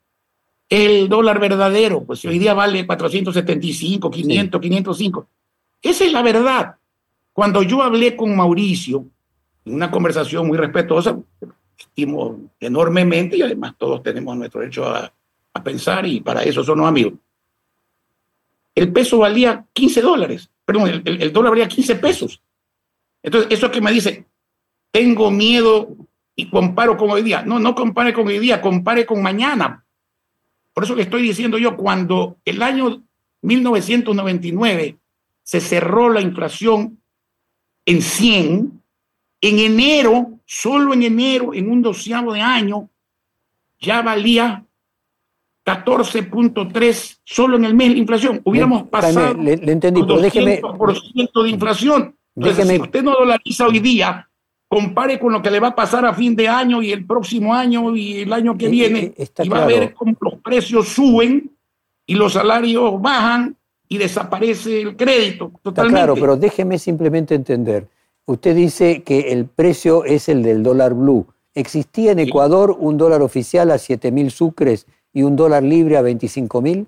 [0.70, 5.28] el dólar verdadero, pues hoy día vale 475, 500, 505.
[5.82, 6.76] Esa es la verdad.
[7.34, 9.04] Cuando yo hablé con Mauricio,
[9.64, 11.18] en una conversación muy respetuosa,
[11.76, 15.12] estimo enormemente y además todos tenemos nuestro derecho a,
[15.52, 17.14] a pensar y para eso son los amigos.
[18.72, 22.40] El peso valía 15 dólares, perdón, el, dólar valía 15 pesos.
[23.20, 24.26] Entonces, eso que me dice,
[24.92, 25.96] tengo miedo
[26.36, 27.42] y comparo con hoy día.
[27.42, 29.84] No, no compare con hoy día, compare con mañana.
[30.72, 33.02] Por eso que estoy diciendo yo, cuando el año
[33.42, 34.98] 1999
[35.42, 37.00] se cerró la inflación
[37.86, 38.82] en 100,
[39.40, 42.88] en enero, solo en enero, en un doceavo de año,
[43.80, 44.64] ya valía
[45.64, 48.40] 14.3 solo en el mes de inflación.
[48.44, 52.16] Hubiéramos pasado le, entendí, pero déjeme, de inflación.
[52.36, 54.28] Entonces, si usted no dolariza hoy día,
[54.68, 57.54] compare con lo que le va a pasar a fin de año y el próximo
[57.54, 60.88] año y el año que eh, viene, eh, y va a ver cómo los precios
[60.88, 61.50] suben
[62.06, 63.56] y los salarios bajan
[63.88, 65.52] y desaparece el crédito.
[65.62, 65.98] Totalmente.
[65.98, 67.88] claro, pero déjeme simplemente entender.
[68.26, 71.26] Usted dice que el precio es el del dólar blue.
[71.54, 76.02] ¿Existía en Ecuador un dólar oficial a 7 mil sucres y un dólar libre a
[76.02, 76.86] 25 mil?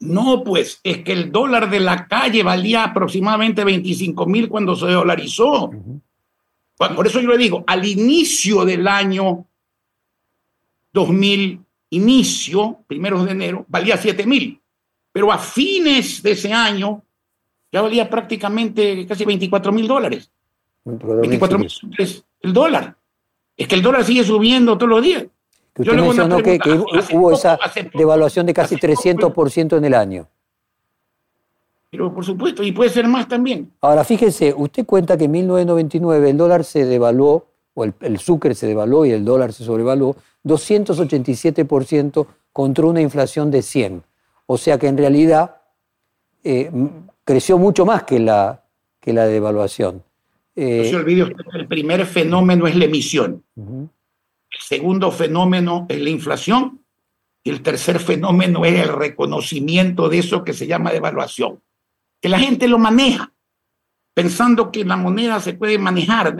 [0.00, 4.86] No, pues es que el dólar de la calle valía aproximadamente 25 mil cuando se
[4.86, 5.70] dolarizó.
[6.76, 9.46] Por eso yo le digo, al inicio del año
[10.92, 14.57] 2000, inicio, primeros de enero, valía 7 mil.
[15.18, 17.02] Pero a fines de ese año
[17.72, 20.30] ya valía prácticamente casi 24 mil dólares.
[20.84, 21.68] 24 mil
[22.40, 22.96] el dólar.
[23.56, 25.24] Es que el dólar sigue subiendo todos los días.
[25.76, 26.60] usted mencionó que,
[27.14, 27.58] hubo esa
[27.94, 30.28] devaluación de casi 300% en el año.
[31.90, 33.72] Pero por supuesto, y puede ser más también.
[33.80, 38.54] Ahora, fíjese, usted cuenta que en 1999 el dólar se devaluó, o el, el sucre
[38.54, 44.04] se devaluó y el dólar se sobrevaluó, 287% contra una inflación de 100.
[44.50, 45.56] O sea que en realidad
[46.42, 46.70] eh,
[47.24, 48.64] creció mucho más que la,
[49.00, 50.02] que la devaluación.
[50.56, 53.44] Eh, no se olvide que el primer fenómeno es la emisión.
[53.56, 56.80] El segundo fenómeno es la inflación.
[57.44, 61.60] Y el tercer fenómeno es el reconocimiento de eso que se llama devaluación
[62.20, 63.32] que la gente lo maneja,
[64.14, 66.36] pensando que la moneda se puede manejar.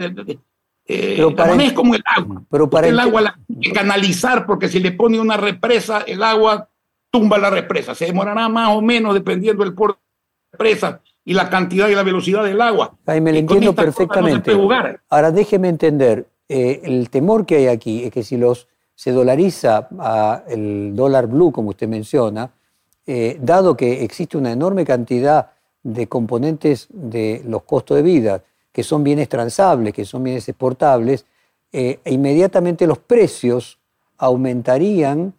[0.85, 2.43] Eh, la moneda es como el agua.
[2.49, 6.23] Pero para el agua la hay que canalizar porque si le pone una represa, el
[6.23, 6.68] agua
[7.11, 7.95] tumba la represa.
[7.95, 11.95] Se demorará más o menos dependiendo del puerto de la represa y la cantidad y
[11.95, 12.95] la velocidad del agua.
[13.05, 14.51] me lo entiendo perfectamente.
[15.09, 19.87] Ahora déjeme entender, eh, el temor que hay aquí es que si los se dolariza
[19.97, 22.51] a el dólar blue, como usted menciona,
[23.07, 28.43] eh, dado que existe una enorme cantidad de componentes de los costos de vida,
[28.73, 31.25] que son bienes transables, que son bienes exportables,
[31.71, 33.79] eh, inmediatamente los precios
[34.17, 35.33] aumentarían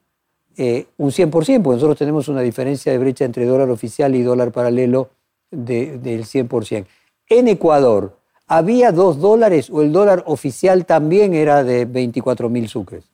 [0.63, 1.31] eh, un 100%,
[1.63, 5.09] porque nosotros tenemos una diferencia de brecha entre dólar oficial y dólar paralelo
[5.51, 6.85] del 100%.
[7.31, 13.05] En Ecuador, ¿había dos dólares o el dólar oficial también era de 24 mil sucres?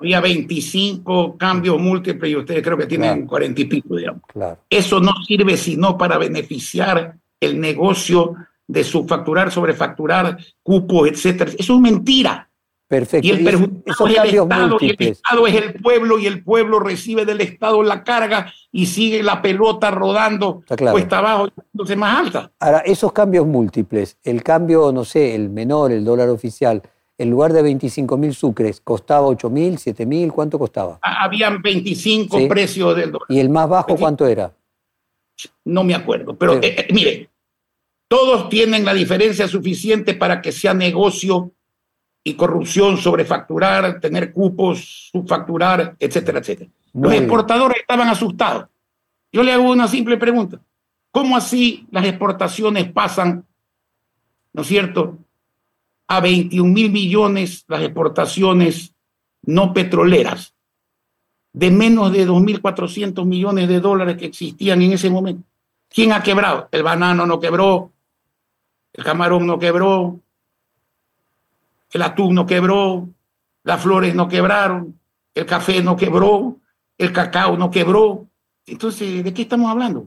[0.00, 4.22] había 25 cambios múltiples y ustedes creo que tienen 40 y pico, digamos.
[4.68, 8.34] Eso no sirve sino para beneficiar el negocio
[8.66, 11.52] de subfacturar, sobrefacturar, cupos, etcétera.
[11.56, 12.47] Eso es mentira.
[12.88, 13.26] Perfecto.
[13.26, 16.80] Y el perjudicado es el Estado, y el Estado es el pueblo, y el pueblo
[16.80, 22.50] recibe del Estado la carga y sigue la pelota rodando cuesta abajo, entonces más alta.
[22.58, 26.82] Ahora, esos cambios múltiples, el cambio, no sé, el menor, el dólar oficial,
[27.18, 30.98] en lugar de 25 mil sucres, costaba 8 mil, 7 mil, ¿cuánto costaba?
[31.02, 33.26] Ah, habían 25 precios del dólar.
[33.28, 34.54] ¿Y el más bajo cuánto era?
[35.64, 37.28] No me acuerdo, pero eh, eh, mire,
[38.08, 41.52] todos tienen la diferencia suficiente para que sea negocio
[42.28, 46.70] y corrupción, sobrefacturar, tener cupos, subfacturar, etcétera, etcétera.
[46.92, 48.66] Los exportadores estaban asustados.
[49.32, 50.60] Yo le hago una simple pregunta.
[51.10, 53.46] ¿Cómo así las exportaciones pasan,
[54.52, 55.18] ¿no es cierto?,
[56.06, 58.94] a 21 mil millones las exportaciones
[59.42, 60.54] no petroleras,
[61.52, 65.44] de menos de 2.400 millones de dólares que existían en ese momento.
[65.88, 66.68] ¿Quién ha quebrado?
[66.72, 67.92] El banano no quebró,
[68.92, 70.20] el camarón no quebró,
[71.92, 73.08] el atún no quebró,
[73.62, 74.98] las flores no quebraron,
[75.34, 76.56] el café no quebró,
[76.96, 78.26] el cacao no quebró.
[78.66, 80.06] Entonces, ¿de qué estamos hablando?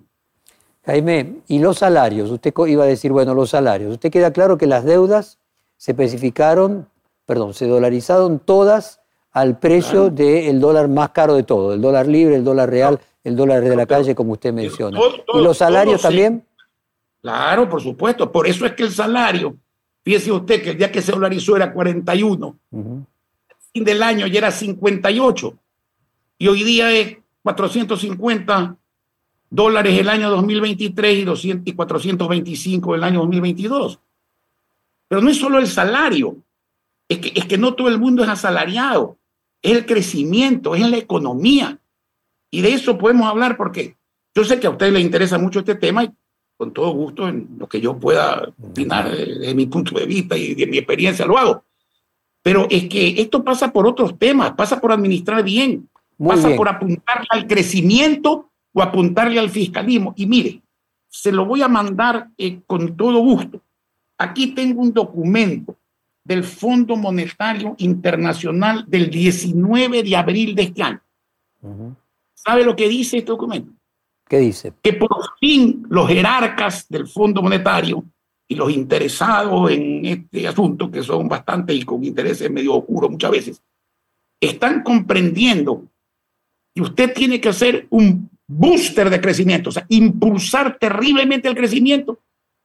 [0.86, 2.32] Jaime, ¿y los salarios?
[2.32, 3.94] Usted iba a decir, bueno, los salarios.
[3.94, 5.38] ¿Usted queda claro que las deudas
[5.78, 6.88] se especificaron,
[7.26, 9.00] perdón, se dolarizaron todas
[9.32, 13.36] al precio del dólar más caro de todo, el dólar libre, el dólar real, el
[13.36, 15.00] dólar de la calle, como usted menciona.
[15.34, 16.46] ¿Y los salarios también?
[17.22, 18.32] Claro, por supuesto.
[18.32, 19.56] Por eso es que el salario,
[20.04, 22.58] fíjese usted que el día que se dolarizó era 41,
[23.74, 25.58] fin del año ya era 58
[26.38, 28.78] y hoy día es 450
[29.50, 34.00] dólares el año 2023 y, 200, y 425 el año 2022.
[35.08, 36.38] Pero no es solo el salario,
[37.08, 39.18] es que, es que no todo el mundo es asalariado,
[39.62, 41.78] es el crecimiento, es la economía.
[42.50, 43.98] Y de eso podemos hablar porque
[44.34, 46.12] yo sé que a usted le interesa mucho este tema y
[46.62, 50.54] con todo gusto en lo que yo pueda opinar desde mi punto de vista y
[50.54, 51.63] de mi experiencia lo hago.
[52.43, 57.26] Pero es que esto pasa por otros temas, pasa por administrar bien, pasa por apuntarle
[57.32, 60.13] al crecimiento o apuntarle al fiscalismo.
[60.15, 60.62] Y mire,
[61.10, 63.60] se lo voy a mandar eh, con todo gusto.
[64.19, 65.76] Aquí tengo un documento
[66.24, 71.02] del Fondo Monetario Internacional del 19 de abril de este año.
[72.36, 73.71] ¿Sabe lo que dice este documento?
[74.32, 74.72] ¿Qué dice?
[74.82, 75.10] Que por
[75.41, 78.06] fin los jerarcas del Fondo Monetario
[78.48, 83.30] y los interesados en este asunto, que son bastante y con intereses medio oscuros muchas
[83.30, 83.62] veces,
[84.39, 85.86] están comprendiendo
[86.74, 92.22] que usted tiene que hacer un booster de crecimiento, o sea, impulsar terriblemente el crecimiento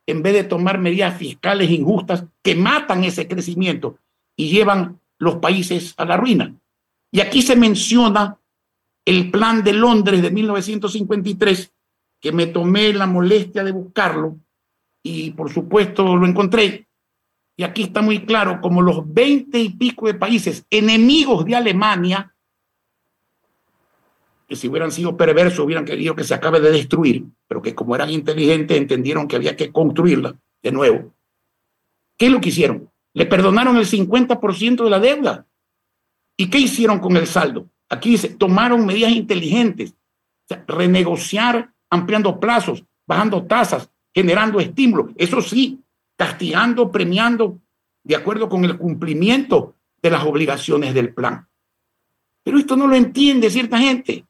[0.06, 3.98] en vez de tomar medidas fiscales injustas que matan ese crecimiento
[4.36, 6.54] y llevan los países a la ruina.
[7.10, 8.38] Y aquí se menciona
[9.06, 11.72] el plan de Londres de 1953,
[12.20, 14.38] que me tomé la molestia de buscarlo
[15.02, 16.88] y por supuesto lo encontré.
[17.56, 22.36] Y aquí está muy claro como los veinte y pico de países enemigos de Alemania
[24.46, 27.94] que si hubieran sido perversos hubieran querido que se acabe de destruir, pero que como
[27.94, 31.12] eran inteligentes entendieron que había que construirla de nuevo.
[32.16, 32.90] ¿Qué es lo que hicieron?
[33.12, 35.46] Le perdonaron el 50% de la deuda.
[36.36, 37.68] ¿Y qué hicieron con el saldo?
[37.88, 39.94] Aquí dice, tomaron medidas inteligentes,
[40.66, 45.12] renegociar ampliando plazos, bajando tasas, generando estímulos.
[45.16, 45.80] Eso sí,
[46.16, 47.60] castigando, premiando
[48.02, 51.46] de acuerdo con el cumplimiento de las obligaciones del plan.
[52.42, 54.24] Pero esto no lo entiende cierta gente.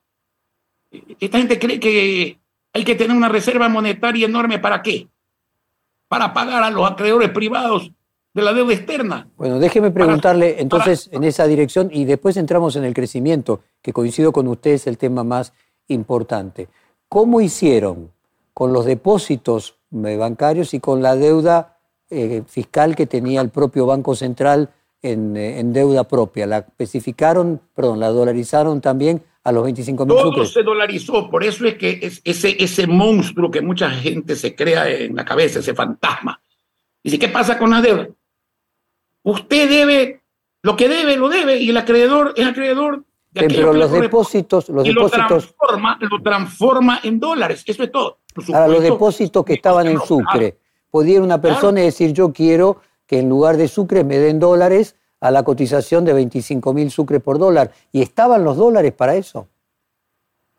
[1.21, 2.39] Esta gente cree que
[2.73, 5.09] hay que tener una reserva monetaria enorme para qué?
[6.09, 7.91] Para pagar a los acreedores privados
[8.37, 9.29] de la deuda externa.
[9.39, 14.31] Bueno, déjeme preguntarle entonces en esa dirección y después entramos en el crecimiento, que coincido
[14.31, 15.55] con usted es el tema más
[15.89, 16.69] importante.
[17.09, 18.11] ¿Cómo hicieron
[18.53, 21.79] con los depósitos bancarios y con la deuda
[22.11, 24.69] eh, fiscal que tenía el propio Banco Central
[25.01, 26.47] en, eh, en, deuda propia?
[26.47, 31.65] ¿La especificaron, perdón, la dolarizaron también a los 25 mil Todo se dolarizó, por eso
[31.65, 35.73] es que es ese, ese monstruo que mucha gente se crea en la cabeza, ese
[35.73, 36.39] fantasma.
[37.03, 38.09] Dice, ¿qué pasa con la deuda?
[39.27, 40.23] Usted debe,
[40.63, 44.87] lo que debe, lo debe, y el acreedor es acreedor de Pero los depósitos, los
[44.87, 45.21] y depósitos...
[45.21, 48.19] Lo transforma, lo transforma en dólares, eso es todo.
[48.53, 50.59] Ahora, los depósitos que estaban en Sucre,
[50.93, 55.33] podía una persona decir, yo quiero que en lugar de Sucre me den dólares a
[55.33, 57.73] la cotización de 25 mil sucre por dólar.
[57.91, 59.49] ¿Y estaban los dólares para eso?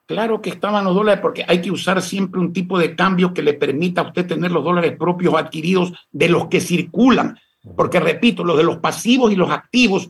[0.07, 3.43] Claro que estaban los dólares porque hay que usar siempre un tipo de cambio que
[3.43, 7.37] le permita a usted tener los dólares propios adquiridos de los que circulan.
[7.75, 10.09] Porque, repito, los de los pasivos y los activos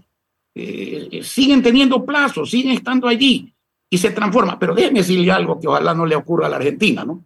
[0.55, 3.53] eh, siguen teniendo plazo, siguen estando allí
[3.89, 4.57] y se transforma.
[4.59, 7.23] Pero déjeme decirle algo que ojalá no le ocurra a la Argentina, ¿no?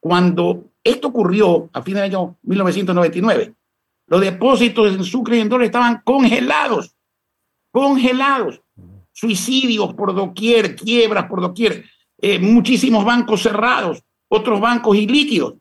[0.00, 3.54] Cuando esto ocurrió a fines del año 1999,
[4.06, 6.96] los depósitos en Sucre y en dólares estaban congelados,
[7.70, 8.62] congelados.
[9.12, 11.84] Suicidios por doquier, quiebras por doquier,
[12.18, 15.54] eh, muchísimos bancos cerrados, otros bancos ilíquidos.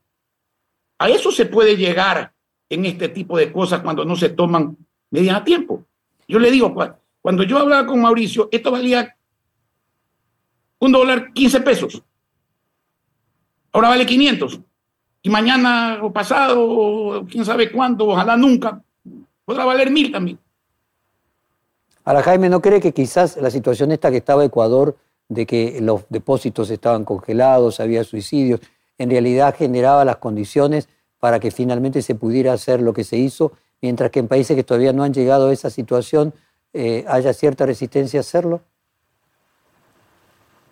[0.99, 2.33] A eso se puede llegar
[2.69, 4.77] en este tipo de cosas cuando no se toman
[5.09, 5.85] medidas a tiempo.
[6.27, 6.73] Yo le digo,
[7.21, 9.15] cuando yo hablaba con Mauricio, esto valía
[10.79, 12.03] un dólar 15 pesos.
[13.71, 14.59] Ahora vale 500
[15.21, 18.81] y mañana o pasado, o quién sabe cuándo, ojalá nunca,
[19.45, 20.39] podrá valer mil también.
[22.05, 24.97] Ahora, Jaime, ¿no cree que quizás la situación esta que estaba Ecuador,
[25.27, 28.61] de que los depósitos estaban congelados, había suicidios,
[28.97, 30.89] en realidad generaba las condiciones
[31.19, 33.51] para que finalmente se pudiera hacer lo que se hizo,
[33.81, 36.33] mientras que en países que todavía no han llegado a esa situación
[36.73, 38.61] eh, haya cierta resistencia a hacerlo?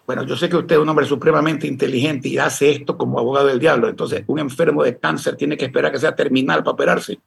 [0.05, 3.47] Bueno, yo sé que usted es un hombre supremamente inteligente y hace esto como abogado
[3.47, 3.89] del diablo.
[3.89, 7.19] Entonces, un enfermo de cáncer tiene que esperar que sea terminal para operarse.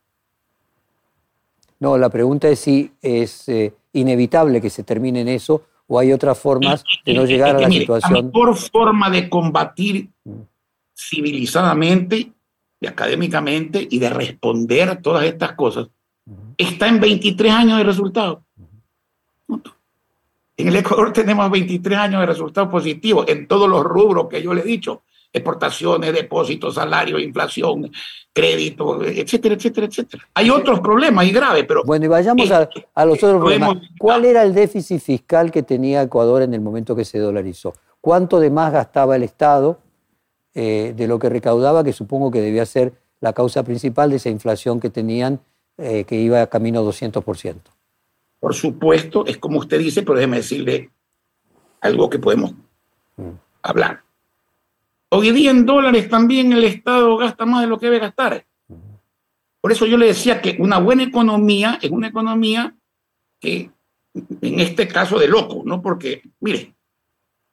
[1.78, 6.12] No, la pregunta es si es eh, inevitable que se termine en eso o hay
[6.12, 8.14] otras formas de no llegar a la situación.
[8.14, 10.08] La mejor forma de combatir
[10.94, 12.32] civilizadamente
[12.80, 15.88] y académicamente y de responder a todas estas cosas
[16.56, 18.38] está en 23 años de resultados.
[20.56, 24.54] En el Ecuador tenemos 23 años de resultados positivos en todos los rubros que yo
[24.54, 25.02] le he dicho
[25.32, 27.90] exportaciones, depósitos, salario, inflación,
[28.32, 30.28] crédito, etcétera, etcétera, etcétera.
[30.34, 31.84] Hay otros problemas y graves, pero...
[31.84, 32.68] Bueno, y vayamos a,
[33.04, 33.76] los otros problemas.
[33.98, 37.74] ¿Cuál era el déficit fiscal que tenía Ecuador en el momento que se dolarizó?
[38.00, 39.78] ¿Cuánto de más gastaba el Estado
[40.54, 44.30] eh, de lo que recaudaba, que supongo que debía ser la causa principal de esa
[44.30, 45.40] inflación que tenían,
[45.78, 47.56] eh, que iba a camino 200%?
[48.38, 50.90] Por supuesto, es como usted dice, pero déjeme decirle
[51.80, 52.52] algo que podemos
[53.16, 53.30] mm.
[53.62, 54.02] hablar
[55.12, 58.46] Hoy día en dólares también el Estado gasta más de lo que debe gastar.
[59.60, 62.76] Por eso yo le decía que una buena economía es una economía
[63.40, 63.72] que,
[64.14, 65.82] en este caso de loco, ¿no?
[65.82, 66.76] Porque, mire,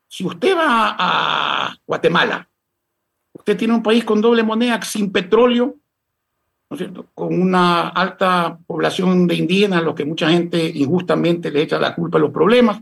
[0.08, 2.48] si usted va a Guatemala,
[3.38, 5.76] usted tiene un país con doble moneda, sin petróleo,
[6.70, 7.08] ¿no es cierto?
[7.14, 11.96] Con una alta población de indígenas, a los que mucha gente injustamente le echa la
[11.96, 12.82] culpa de los problemas.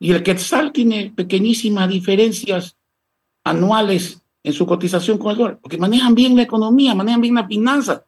[0.00, 2.76] Y el Quetzal tiene pequeñísimas diferencias
[3.44, 7.48] anuales en su cotización con el dólar, porque manejan bien la economía, manejan bien las
[7.48, 8.02] finanzas,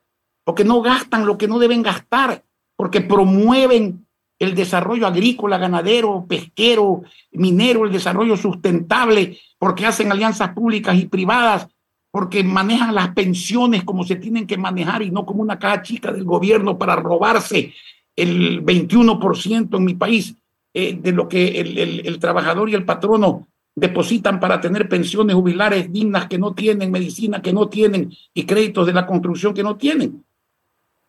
[0.45, 2.45] porque no gastan lo que no deben gastar,
[2.77, 4.07] porque promueven
[4.41, 11.69] el desarrollo agrícola, ganadero, pesquero, minero, el desarrollo sustentable, porque hacen alianzas públicas y privadas,
[12.11, 16.11] porque manejan las pensiones como se tienen que manejar y no como una caja chica
[16.11, 17.75] del gobierno para robarse
[18.17, 20.35] el 21% en mi país
[20.73, 26.29] eh, de lo que el, trabajador y el patrono depositan para tener pensiones jubilares dignas
[26.29, 30.25] que no tienen, medicina que no tienen y créditos de la construcción que no tienen.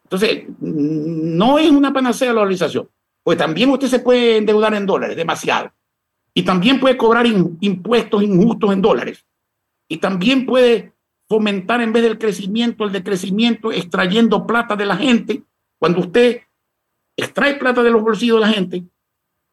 [0.04, 2.90] Entonces, no es una panacea la dolarización,
[3.24, 5.72] pues también usted se puede endeudar en dólares, demasiado.
[6.34, 9.26] Y también puede cobrar impuestos injustos en dólares.
[9.90, 10.94] Y también puede
[11.28, 15.44] fomentar en vez del crecimiento el decrecimiento extrayendo plata de la gente.
[15.80, 16.42] Cuando usted
[17.18, 18.84] extrae plata de los bolsillos de la gente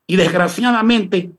[0.06, 1.32] y desgraciadamente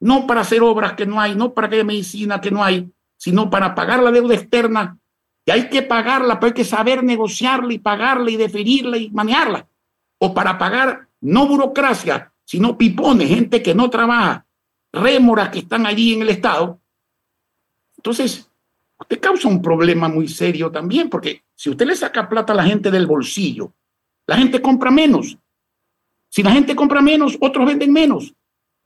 [0.00, 2.90] no para hacer obras que no hay, no para que haya medicina que no hay,
[3.16, 4.98] sino para pagar la deuda externa.
[5.44, 9.68] Y hay que pagarla, pero hay que saber negociarla y pagarla y deferirla y manejarla.
[10.18, 14.46] O para pagar no burocracia, sino pipones, gente que no trabaja,
[14.92, 16.80] rémoras que están allí en el Estado.
[17.96, 18.50] Entonces,
[18.98, 22.64] usted causa un problema muy serio también, porque si usted le saca plata a la
[22.64, 23.72] gente del bolsillo,
[24.26, 25.38] la gente compra menos.
[26.28, 28.34] Si la gente compra menos, otros venden menos.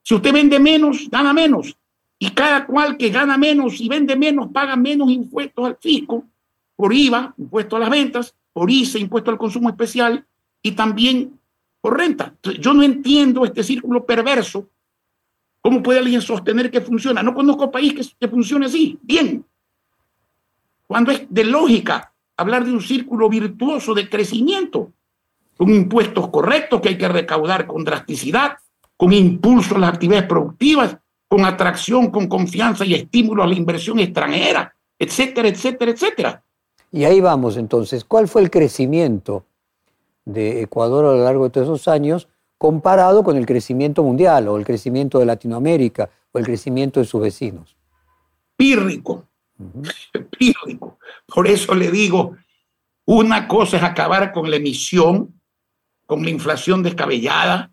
[0.02, 1.76] Si usted vende menos, gana menos.
[2.18, 6.24] Y cada cual que gana menos y vende menos paga menos impuestos al fisco
[6.76, 10.26] por IVA, impuesto a las ventas, por ICE, impuesto al consumo especial
[10.62, 11.35] y también
[11.90, 12.34] renta.
[12.60, 14.68] yo no entiendo este círculo perverso.
[15.60, 17.22] ¿Cómo puede alguien sostener que funciona?
[17.22, 19.44] No conozco país que, que funcione así, bien.
[20.86, 24.92] Cuando es de lógica hablar de un círculo virtuoso de crecimiento,
[25.56, 28.58] con impuestos correctos que hay que recaudar con drasticidad,
[28.96, 30.96] con impulso a las actividades productivas,
[31.28, 36.42] con atracción, con confianza y estímulo a la inversión extranjera, etcétera, etcétera, etcétera.
[36.92, 38.04] Y ahí vamos entonces.
[38.04, 39.44] ¿Cuál fue el crecimiento
[40.26, 44.58] de Ecuador a lo largo de todos esos años comparado con el crecimiento mundial o
[44.58, 47.76] el crecimiento de Latinoamérica o el crecimiento de sus vecinos?
[48.56, 49.26] Pírrico,
[50.38, 50.98] pírrico.
[51.26, 52.36] Por eso le digo,
[53.06, 55.40] una cosa es acabar con la emisión,
[56.04, 57.72] con la inflación descabellada,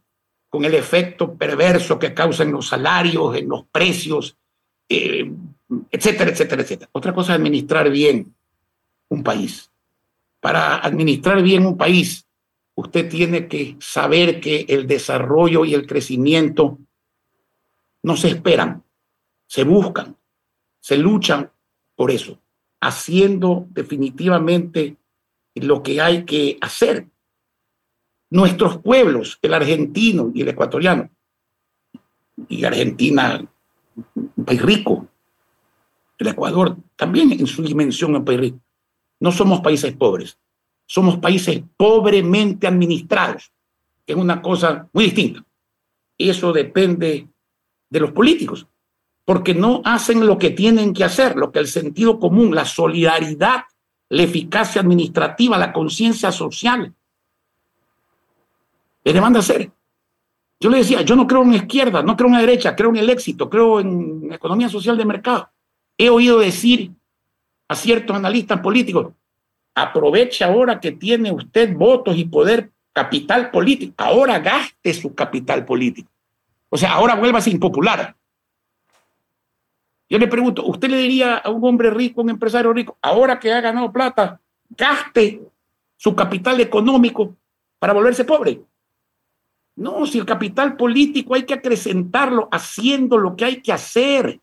[0.50, 4.38] con el efecto perverso que causa en los salarios, en los precios,
[4.88, 5.32] eh,
[5.90, 6.90] etcétera, etcétera, etcétera.
[6.92, 8.36] Otra cosa es administrar bien
[9.10, 9.72] un país.
[10.40, 12.23] Para administrar bien un país,
[12.76, 16.80] usted tiene que saber que el desarrollo y el crecimiento
[18.02, 18.84] no se esperan,
[19.48, 20.18] se buscan,
[20.80, 21.52] se luchan
[21.96, 22.40] por eso,
[22.82, 24.98] haciendo definitivamente
[25.56, 27.08] lo que hay que hacer
[28.30, 31.10] nuestros pueblos, el argentino y el ecuatoriano,
[32.50, 33.46] y Argentina,
[34.16, 35.08] un país rico,
[36.18, 38.60] el Ecuador también en su dimensión un país rico.
[39.20, 40.38] No somos países pobres,
[40.94, 43.52] somos países pobremente administrados,
[44.06, 45.44] que es una cosa muy distinta.
[46.20, 47.28] Eso depende
[47.90, 48.68] de los políticos,
[49.26, 53.64] porque no hacen lo que tienen que hacer, lo que el sentido común, la solidaridad,
[54.10, 56.94] la eficacia administrativa, la conciencia social,
[59.04, 59.72] le demanda hacer.
[60.60, 62.98] Yo le decía, yo no creo en izquierda, no creo en la derecha, creo en
[62.98, 65.50] el éxito, creo en economía social de mercado.
[65.98, 66.92] He oído decir
[67.68, 69.08] a ciertos analistas políticos,
[69.76, 76.10] aproveche ahora que tiene usted votos y poder, capital político, ahora gaste su capital político.
[76.70, 78.16] O sea, ahora vuelva impopular.
[80.10, 83.52] Yo le pregunto, ¿usted le diría a un hombre rico, un empresario rico, ahora que
[83.52, 85.42] ha ganado plata, gaste
[85.98, 87.36] su capital económico
[87.80, 88.62] para volverse pobre?
[89.76, 94.40] No, si el capital político hay que acrecentarlo haciendo lo que hay que hacer.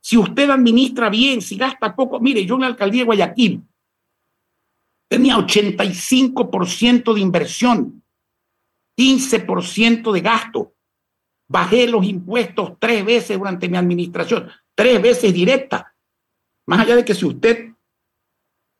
[0.00, 3.62] Si usted administra bien, si gasta poco, mire, yo en la alcaldía de Guayaquil
[5.12, 8.02] tenía 85% de inversión,
[8.98, 10.72] 15% de gasto.
[11.50, 15.94] Bajé los impuestos tres veces durante mi administración, tres veces directa.
[16.66, 17.74] Más allá de que si usted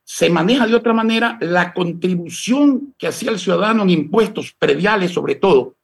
[0.03, 5.35] se maneja de otra manera, la contribución que hacía el ciudadano en impuestos prediales, sobre
[5.35, 5.75] todo,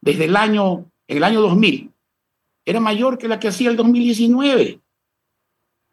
[0.00, 1.92] desde el año, en el año 2000,
[2.64, 4.80] era mayor que la que hacía el 2019.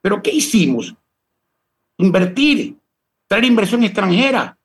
[0.01, 0.95] Pero ¿qué hicimos?
[1.97, 2.79] Invertir,
[3.29, 4.57] traer inversión extranjera.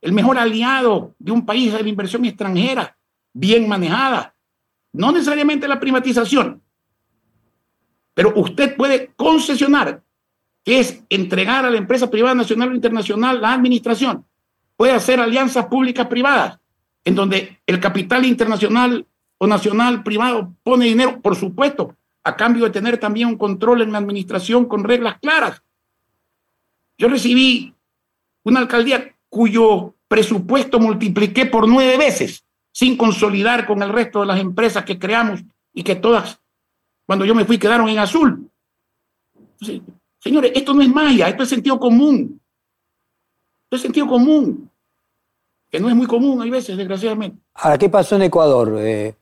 [0.00, 2.96] El mejor aliado de un país es la inversión extranjera,
[3.32, 4.34] bien manejada.
[4.92, 6.62] No necesariamente la privatización,
[8.14, 10.02] pero usted puede concesionar
[10.64, 14.24] que es entregar a la empresa privada nacional o internacional la administración.
[14.76, 16.58] Puede hacer alianzas públicas privadas,
[17.04, 19.06] en donde el capital internacional
[19.36, 23.92] o nacional privado pone dinero, por supuesto, a cambio de tener también un control en
[23.92, 25.62] la administración con reglas claras.
[26.98, 27.74] Yo recibí
[28.44, 34.40] una alcaldía cuyo presupuesto multipliqué por nueve veces, sin consolidar con el resto de las
[34.40, 35.42] empresas que creamos
[35.72, 36.40] y que todas,
[37.06, 38.50] cuando yo me fui, quedaron en azul.
[40.20, 42.40] Señores, esto no es magia, esto es sentido común.
[43.64, 44.70] Esto es sentido común,
[45.70, 47.42] que no es muy común hay veces, desgraciadamente.
[47.54, 48.76] Ahora, ¿qué pasó en Ecuador?
[48.78, 49.16] Eh,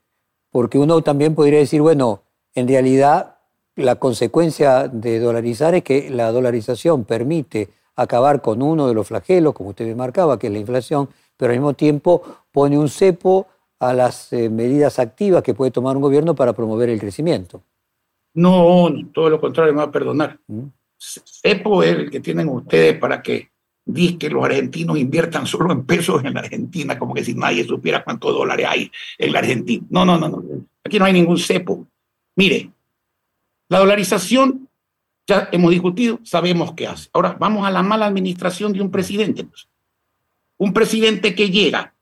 [0.51, 2.23] porque uno también podría decir, bueno,
[2.55, 3.32] en realidad
[3.77, 9.55] la consecuencia de dolarizar es que la dolarización permite acabar con uno de los flagelos,
[9.55, 13.47] como usted me marcaba, que es la inflación, pero al mismo tiempo pone un cepo
[13.79, 17.63] a las eh, medidas activas que puede tomar un gobierno para promover el crecimiento.
[18.35, 20.39] No, todo lo contrario, me va a perdonar.
[20.47, 20.67] ¿Mm?
[21.03, 23.51] cepo es el que tienen ustedes para que
[23.85, 27.65] digan que los argentinos inviertan solo en pesos en la Argentina, como que si nadie
[27.65, 29.85] supiera cuántos dólares hay en la Argentina.
[29.91, 30.43] No, no, no, no.
[30.85, 31.87] Aquí no hay ningún cepo.
[32.37, 32.71] Mire,
[33.73, 34.69] la dolarización
[35.27, 37.09] ya hemos discutido, sabemos qué hace.
[37.15, 39.45] Ahora vamos a la mala administración de un presidente.
[39.45, 39.67] Pues.
[40.59, 41.95] Un presidente que llega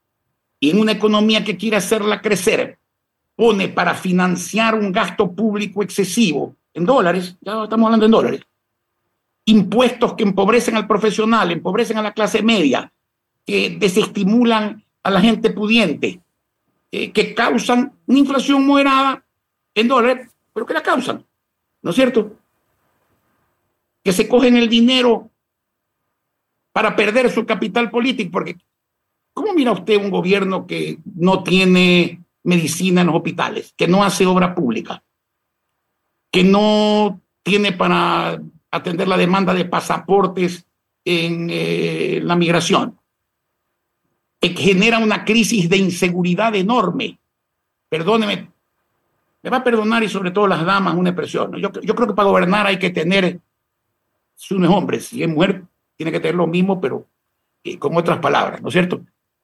[0.59, 2.81] y en una economía que quiere hacerla crecer,
[3.37, 8.41] pone para financiar un gasto público excesivo en dólares, ya estamos hablando en dólares,
[9.45, 12.93] impuestos que empobrecen al profesional, empobrecen a la clase media,
[13.47, 16.21] que desestimulan a la gente pudiente,
[16.91, 19.25] eh, que causan una inflación moderada
[19.73, 21.25] en dólares, pero que la causan,
[21.83, 22.37] ¿no es cierto?
[24.03, 25.31] Que se cogen el dinero
[26.73, 28.57] para perder su capital político, porque
[29.33, 34.27] ¿cómo mira usted un gobierno que no tiene medicina en los hospitales, que no hace
[34.27, 35.03] obra pública,
[36.31, 40.67] que no tiene para atender la demanda de pasaportes
[41.05, 42.99] en eh, la migración,
[44.41, 47.19] que genera una crisis de inseguridad enorme.
[47.89, 48.51] Perdóneme,
[49.43, 51.53] me va a perdonar y sobre todo las damas una expresión.
[51.57, 53.41] Yo, yo creo que para gobernar hay que tener,
[54.35, 55.65] si uno es hombre, si es mujer,
[55.97, 57.07] tiene que tener lo mismo, pero
[57.65, 59.01] eh, con otras palabras, ¿no es cierto?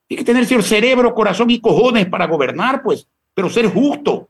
[0.07, 4.29] Tiene que tener cerebro, corazón y cojones para gobernar, pues, pero ser justo.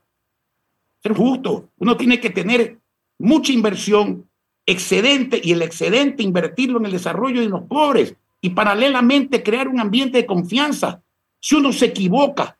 [1.01, 1.69] Ser justo.
[1.77, 2.79] Uno tiene que tener
[3.19, 4.27] mucha inversión,
[4.65, 9.79] excedente y el excedente invertirlo en el desarrollo de los pobres y paralelamente crear un
[9.79, 11.01] ambiente de confianza.
[11.39, 12.57] Si uno se equivoca,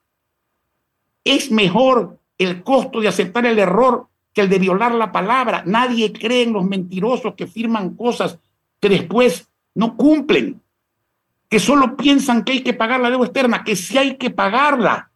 [1.24, 5.64] es mejor el costo de aceptar el error que el de violar la palabra.
[5.66, 8.38] Nadie cree en los mentirosos que firman cosas
[8.80, 10.62] que después no cumplen,
[11.50, 15.12] que solo piensan que hay que pagar la deuda externa, que sí hay que pagarla,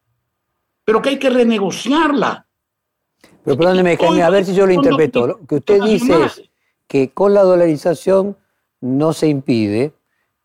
[0.83, 2.47] pero que hay que renegociarla.
[3.43, 5.27] Pero perdóneme, Jaime, a ver si yo lo interpreto.
[5.27, 6.43] Lo que usted dice es
[6.87, 8.37] que con la dolarización
[8.81, 9.93] no se impide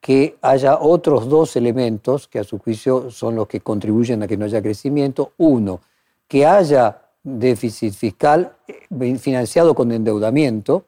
[0.00, 4.36] que haya otros dos elementos que a su juicio son los que contribuyen a que
[4.36, 5.32] no haya crecimiento.
[5.38, 5.80] Uno,
[6.28, 10.86] que haya déficit fiscal eh, financiado con endeudamiento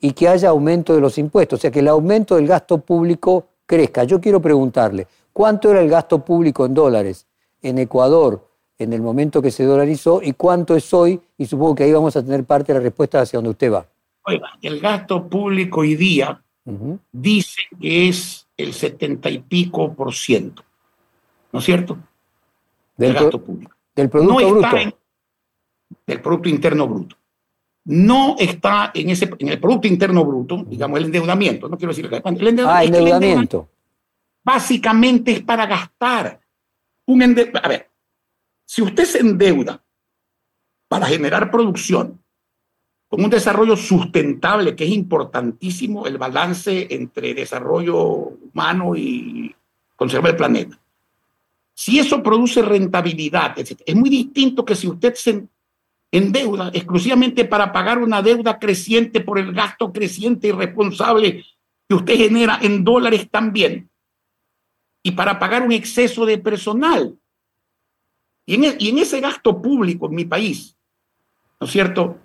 [0.00, 3.46] y que haya aumento de los impuestos, o sea, que el aumento del gasto público
[3.64, 4.04] crezca.
[4.04, 7.26] Yo quiero preguntarle, ¿cuánto era el gasto público en dólares
[7.62, 8.48] en Ecuador
[8.78, 11.20] en el momento que se dolarizó y cuánto es hoy?
[11.38, 13.86] Y supongo que ahí vamos a tener parte de la respuesta hacia donde usted va.
[14.24, 16.42] Oiga, el gasto público hoy día
[17.12, 20.64] dice que es el setenta y pico por ciento,
[21.52, 21.96] ¿no es cierto?
[22.96, 23.75] Del gasto público.
[23.96, 24.68] Del Producto Bruto.
[26.06, 27.16] del Producto Interno Bruto.
[27.86, 32.04] No está en, ese, en el Producto Interno Bruto, digamos, el endeudamiento, no quiero decir
[32.06, 32.68] el endeudamiento.
[32.68, 33.68] Ah, endeudamiento.
[34.44, 36.40] Básicamente es para gastar.
[37.06, 37.88] Un a ver,
[38.64, 39.82] si usted se endeuda
[40.88, 42.20] para generar producción,
[43.08, 49.54] con un desarrollo sustentable, que es importantísimo el balance entre desarrollo humano y
[49.94, 50.78] conservar el planeta.
[51.78, 53.82] Si eso produce rentabilidad, etc.
[53.84, 55.46] Es muy distinto que si usted se
[56.10, 61.44] endeuda exclusivamente para pagar una deuda creciente por el gasto creciente y responsable
[61.86, 63.90] que usted genera en dólares también,
[65.02, 67.14] y para pagar un exceso de personal.
[68.46, 70.78] Y en, e, y en ese gasto público en mi país,
[71.60, 72.18] ¿no es cierto?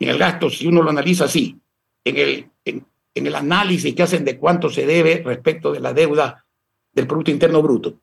[0.00, 1.60] En el gasto, si uno lo analiza así,
[2.02, 5.92] en el, en, en el análisis que hacen de cuánto se debe respecto de la
[5.92, 6.46] deuda
[6.90, 8.00] del Producto Interno Bruto.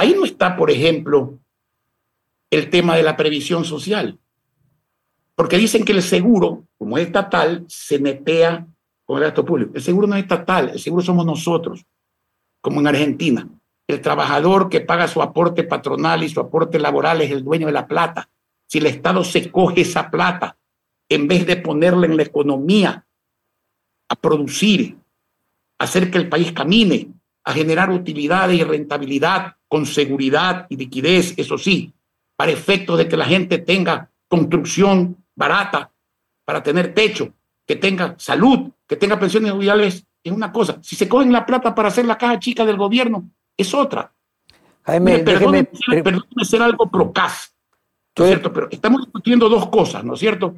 [0.00, 1.38] Ahí no está, por ejemplo,
[2.50, 4.18] el tema de la previsión social,
[5.34, 8.66] porque dicen que el seguro, como es estatal, se netea
[9.04, 9.72] con el gasto público.
[9.74, 11.84] El seguro no es estatal, el seguro somos nosotros,
[12.62, 13.46] como en Argentina.
[13.86, 17.74] El trabajador que paga su aporte patronal y su aporte laboral es el dueño de
[17.74, 18.30] la plata.
[18.66, 20.56] Si el Estado se coge esa plata,
[21.10, 23.04] en vez de ponerla en la economía,
[24.08, 24.96] a producir,
[25.78, 27.12] a hacer que el país camine,
[27.44, 31.92] a generar utilidades y rentabilidad con seguridad y liquidez, eso sí,
[32.36, 35.92] para efectos de que la gente tenga construcción barata,
[36.44, 37.32] para tener techo,
[37.64, 40.78] que tenga salud, que tenga pensiones jubilables, es una cosa.
[40.82, 44.12] Si se cogen la plata para hacer la caja chica del gobierno, es otra.
[44.82, 45.68] Jaime, perdóneme,
[46.42, 47.54] ser algo procaz,
[48.18, 48.52] ¿no es cierto?
[48.52, 50.56] Pero estamos discutiendo dos cosas, ¿no es cierto?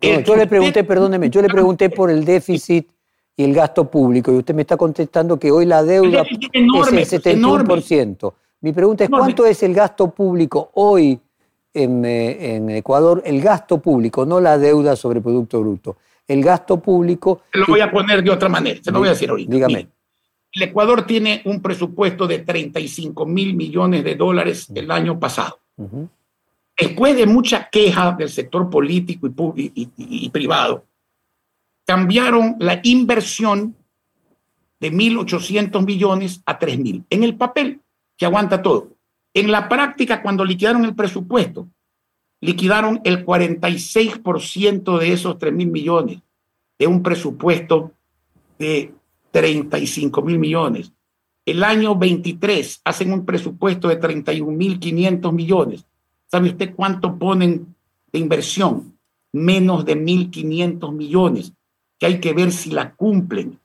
[0.00, 2.88] yo le pregunté, perdóneme, yo le pregunté por el déficit
[3.36, 6.68] y el gasto público y usted me está contestando que hoy la deuda es el
[6.68, 8.32] 71%.
[8.62, 11.20] Mi pregunta es, ¿cuánto es el gasto público hoy
[11.74, 13.22] en, eh, en, Ecuador?
[13.24, 15.98] El gasto público, no la deuda sobre Producto Bruto.
[16.26, 17.42] El gasto público...
[17.52, 19.52] Se lo voy a poner de otra manera, se lo voy a decir ahorita.
[19.52, 19.88] Dígame.
[20.52, 25.60] el Ecuador tiene un presupuesto de 35 mil millones de dólares el año pasado.
[26.76, 30.84] Después de mucha queja del sector político y, privado,
[31.86, 33.74] cambiaron la inversión
[34.80, 37.80] de 1.800 millones a 3.000 en el papel,
[38.18, 38.90] que aguanta todo.
[39.32, 41.68] En la práctica, cuando liquidaron el presupuesto,
[42.40, 46.18] liquidaron el 46% de esos 3.000 millones
[46.78, 47.92] de un presupuesto
[48.58, 48.92] de
[49.30, 50.92] 35 mil millones.
[51.46, 55.86] El año 23 hacen un presupuesto de 31.500 millones
[56.26, 57.74] ¿Sabe usted cuánto ponen
[58.12, 58.98] de inversión?
[59.32, 61.52] Menos de 1.500 millones,
[61.98, 63.58] que hay que ver si la cumplen.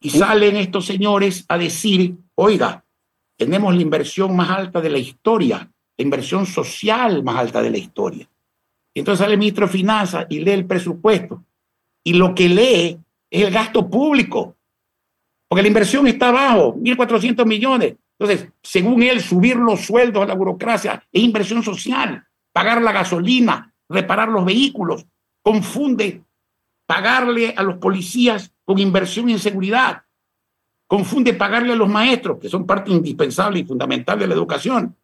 [0.00, 2.84] Y salen estos señores a decir, oiga,
[3.36, 7.78] tenemos la inversión más alta de la historia, la inversión social más alta de la
[7.78, 8.28] historia.
[8.94, 11.44] Y entonces sale el ministro de Finanzas y lee el presupuesto.
[12.04, 12.98] Y lo que lee
[13.30, 14.56] es el gasto público,
[15.48, 17.94] porque la inversión está abajo, 1.400 millones.
[18.18, 23.72] Entonces, según él, subir los sueldos a la burocracia es inversión social, pagar la gasolina,
[23.88, 25.06] reparar los vehículos,
[25.42, 26.22] confunde
[26.86, 30.02] pagarle a los policías con inversión en seguridad,
[30.86, 34.96] confunde pagarle a los maestros, que son parte indispensable y fundamental de la educación,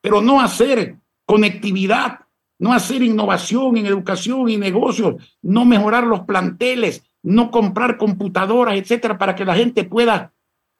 [0.00, 2.20] pero no hacer conectividad,
[2.58, 9.16] no hacer innovación en educación y negocios, no mejorar los planteles, no comprar computadoras, etcétera,
[9.16, 10.32] para que la gente pueda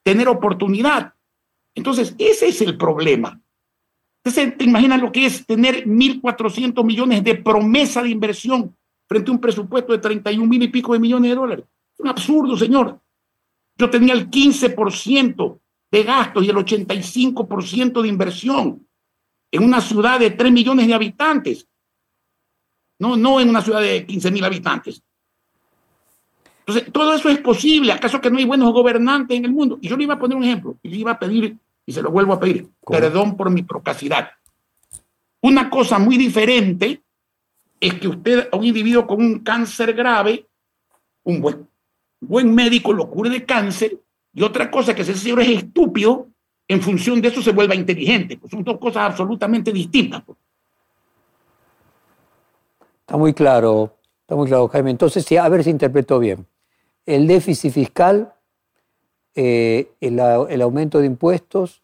[0.02, 1.14] tener oportunidad.
[1.74, 3.40] Entonces, ese es el problema.
[4.22, 8.76] Entonces, ¿te imaginas lo que es tener 1.400 millones de promesa de inversión
[9.10, 11.64] frente a un presupuesto de 31 mil y pico de millones de dólares?
[11.92, 13.00] Es un absurdo, señor.
[13.76, 15.58] Yo tenía el 15%
[15.90, 18.86] de gastos y el 85% de inversión
[19.50, 21.66] en una ciudad de 3 millones de habitantes.
[23.00, 25.02] No, no en una ciudad de 15 mil habitantes.
[26.60, 27.90] Entonces, todo eso es posible.
[27.90, 29.76] ¿Acaso que no hay buenos gobernantes en el mundo?
[29.80, 32.00] Y yo le iba a poner un ejemplo y le iba a pedir, y se
[32.00, 34.30] lo vuelvo a pedir, perdón por mi procacidad.
[35.40, 37.02] Una cosa muy diferente
[37.80, 40.46] es que usted a un individuo con un cáncer grave,
[41.24, 41.66] un buen,
[42.20, 43.98] buen médico lo cure de cáncer,
[44.32, 46.28] y otra cosa que ese señor es estúpido,
[46.68, 48.36] en función de eso se vuelva inteligente.
[48.36, 50.22] Pues son dos cosas absolutamente distintas.
[50.22, 50.38] Pues.
[53.00, 54.90] Está muy claro, está muy claro, Jaime.
[54.90, 56.46] Entonces, a ver si interpretó bien
[57.06, 58.34] el déficit fiscal,
[59.34, 61.82] eh, el, aumento de impuestos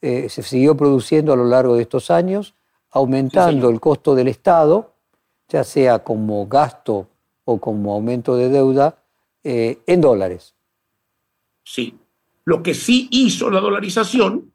[0.00, 2.54] eh, se siguió produciendo a lo largo de estos años,
[2.90, 4.93] aumentando el costo del Estado,
[5.48, 7.08] ya sea como gasto
[7.44, 9.02] o como aumento de deuda,
[9.42, 10.54] eh, en dólares.
[11.64, 11.98] Sí.
[12.44, 14.52] Lo que sí hizo la dolarización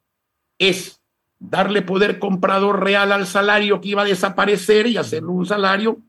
[0.58, 1.02] es
[1.40, 6.00] darle poder comprador real al salario que iba a desaparecer y hacerlo un salario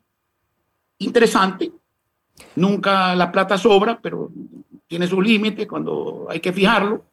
[0.99, 1.72] interesante,
[2.57, 4.31] Nunca la plata sobra, pero
[4.87, 7.05] tiene su límite cuando hay que fijarlo.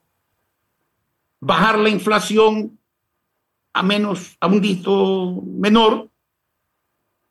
[1.40, 2.80] Bajar la inflación
[3.74, 6.10] a menos, a un dígito menor,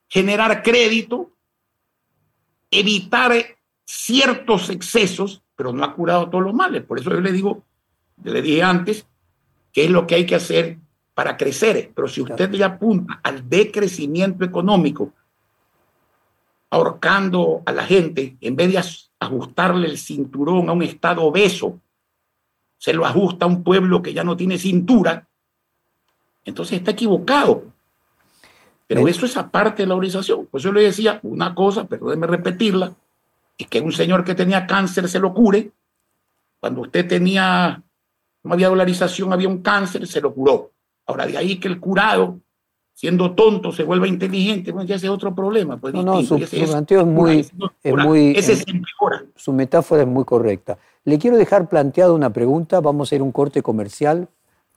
[0.08, 1.32] generar crédito,
[2.70, 3.32] evitar
[3.84, 6.82] ciertos excesos, pero no ha curado todos los males.
[6.84, 7.64] Por eso yo le digo
[8.24, 9.06] le dije antes,
[9.72, 10.78] qué es lo que hay que hacer
[11.14, 11.92] para crecer.
[11.94, 15.12] Pero si usted le apunta al decrecimiento económico,
[16.70, 21.78] ahorcando a la gente, en vez de ajustarle el cinturón a un Estado obeso,
[22.78, 25.28] se lo ajusta a un pueblo que ya no tiene cintura,
[26.44, 27.64] entonces está equivocado.
[28.86, 30.46] Pero eso es aparte de la organización.
[30.50, 32.92] Pues yo le decía una cosa, perdóneme repetirla,
[33.58, 35.72] es que un señor que tenía cáncer se lo cure.
[36.60, 37.82] Cuando usted tenía,
[38.42, 40.70] no había dolarización, había un cáncer, se lo curó.
[41.06, 42.38] Ahora, de ahí que el curado,
[42.92, 45.78] siendo tonto, se vuelva inteligente, bueno, ya ese es otro problema.
[45.78, 47.46] Pues, no, no, su, planteo es muy...
[47.82, 48.64] Es muy ese
[49.34, 50.78] Su metáfora es muy correcta.
[51.04, 54.28] Le quiero dejar planteada una pregunta, vamos a ir a un corte comercial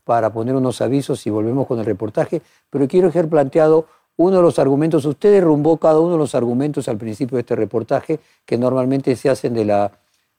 [0.04, 3.88] para poner unos avisos y volvemos con el reportaje, pero quiero dejar planteado
[4.20, 7.56] uno de los argumentos, usted derrumbó cada uno de los argumentos al principio de este
[7.56, 9.94] reportaje que normalmente se hacen de, la,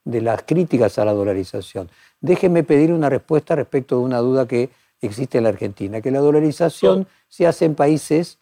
[0.05, 1.89] de las críticas a la dolarización.
[2.21, 4.69] Déjeme pedir una respuesta respecto de una duda que
[5.01, 8.37] existe en la Argentina, que la dolarización se hace en países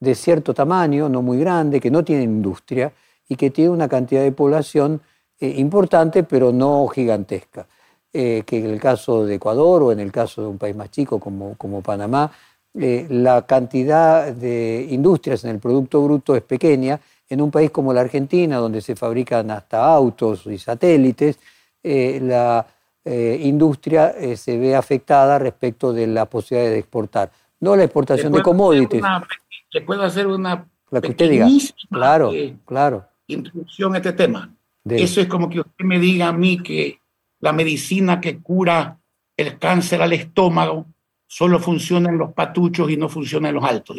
[0.00, 2.92] de cierto tamaño, no muy grande, que no tienen industria
[3.26, 5.00] y que tienen una cantidad de población
[5.40, 7.66] eh, importante, pero no gigantesca.
[8.16, 10.88] Eh, que en el caso de Ecuador o en el caso de un país más
[10.88, 12.30] chico como, como Panamá,
[12.76, 17.00] eh, la cantidad de industrias en el Producto Bruto es pequeña.
[17.28, 21.38] En un país como la Argentina, donde se fabrican hasta autos y satélites,
[21.82, 22.66] eh, la
[23.04, 27.30] eh, industria se ve afectada respecto de la posibilidad de exportar.
[27.60, 29.02] No la exportación de commodities.
[29.72, 31.48] ¿Le puedo hacer una la que usted diga.
[31.90, 32.30] Claro,
[32.64, 33.04] claro.
[33.26, 34.54] introducción a este tema?
[34.84, 37.00] Eso es como que usted me diga a mí que
[37.40, 38.98] la medicina que cura
[39.36, 40.86] el cáncer al estómago
[41.34, 43.96] solo funcionan los patuchos y no funcionan los altos.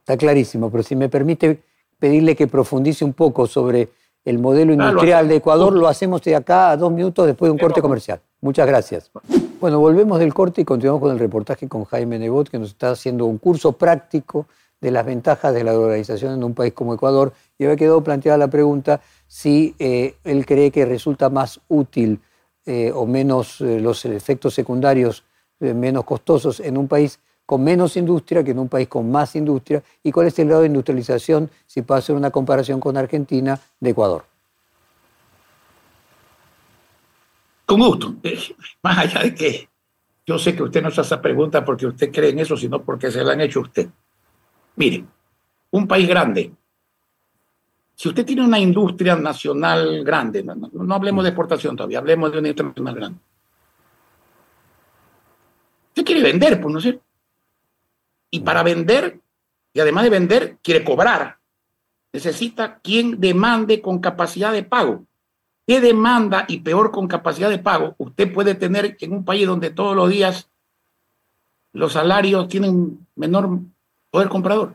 [0.00, 1.62] Está clarísimo, pero si me permite
[1.96, 3.88] pedirle que profundice un poco sobre
[4.24, 7.58] el modelo industrial de Ecuador, lo hacemos de acá a dos minutos después de un
[7.58, 8.20] corte comercial.
[8.40, 9.12] Muchas gracias.
[9.60, 12.90] Bueno, volvemos del corte y continuamos con el reportaje con Jaime Nebot, que nos está
[12.90, 14.46] haciendo un curso práctico
[14.80, 17.32] de las ventajas de la dolarización en un país como Ecuador.
[17.58, 22.18] Y había quedado planteada la pregunta si eh, él cree que resulta más útil
[22.66, 25.22] eh, o menos eh, los efectos secundarios
[25.60, 29.82] menos costosos en un país con menos industria que en un país con más industria
[30.04, 33.90] y cuál es el grado de industrialización, si puede hacer una comparación con Argentina, de
[33.90, 34.24] Ecuador.
[37.66, 38.14] Con gusto.
[38.22, 38.38] Eh,
[38.84, 39.68] más allá de que
[40.24, 42.82] yo sé que usted no se hace esa pregunta porque usted cree en eso, sino
[42.82, 43.88] porque se la han hecho usted.
[44.76, 45.04] Mire,
[45.72, 46.52] un país grande,
[47.96, 52.38] si usted tiene una industria nacional grande, no, no hablemos de exportación todavía, hablemos de
[52.38, 53.29] una industria nacional grande
[56.00, 56.98] Usted quiere vender, pues no sé.
[58.30, 59.20] Y para vender,
[59.74, 61.36] y además de vender, quiere cobrar.
[62.10, 65.04] Necesita quien demande con capacidad de pago.
[65.66, 69.68] ¿Qué demanda y peor con capacidad de pago usted puede tener en un país donde
[69.68, 70.48] todos los días
[71.74, 73.58] los salarios tienen menor
[74.10, 74.72] poder comprador?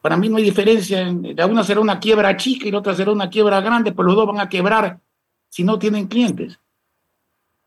[0.00, 1.12] Para mí no hay diferencia.
[1.34, 4.14] La una será una quiebra chica y la otra será una quiebra grande, pues los
[4.14, 5.00] dos van a quebrar
[5.48, 6.60] si no tienen clientes.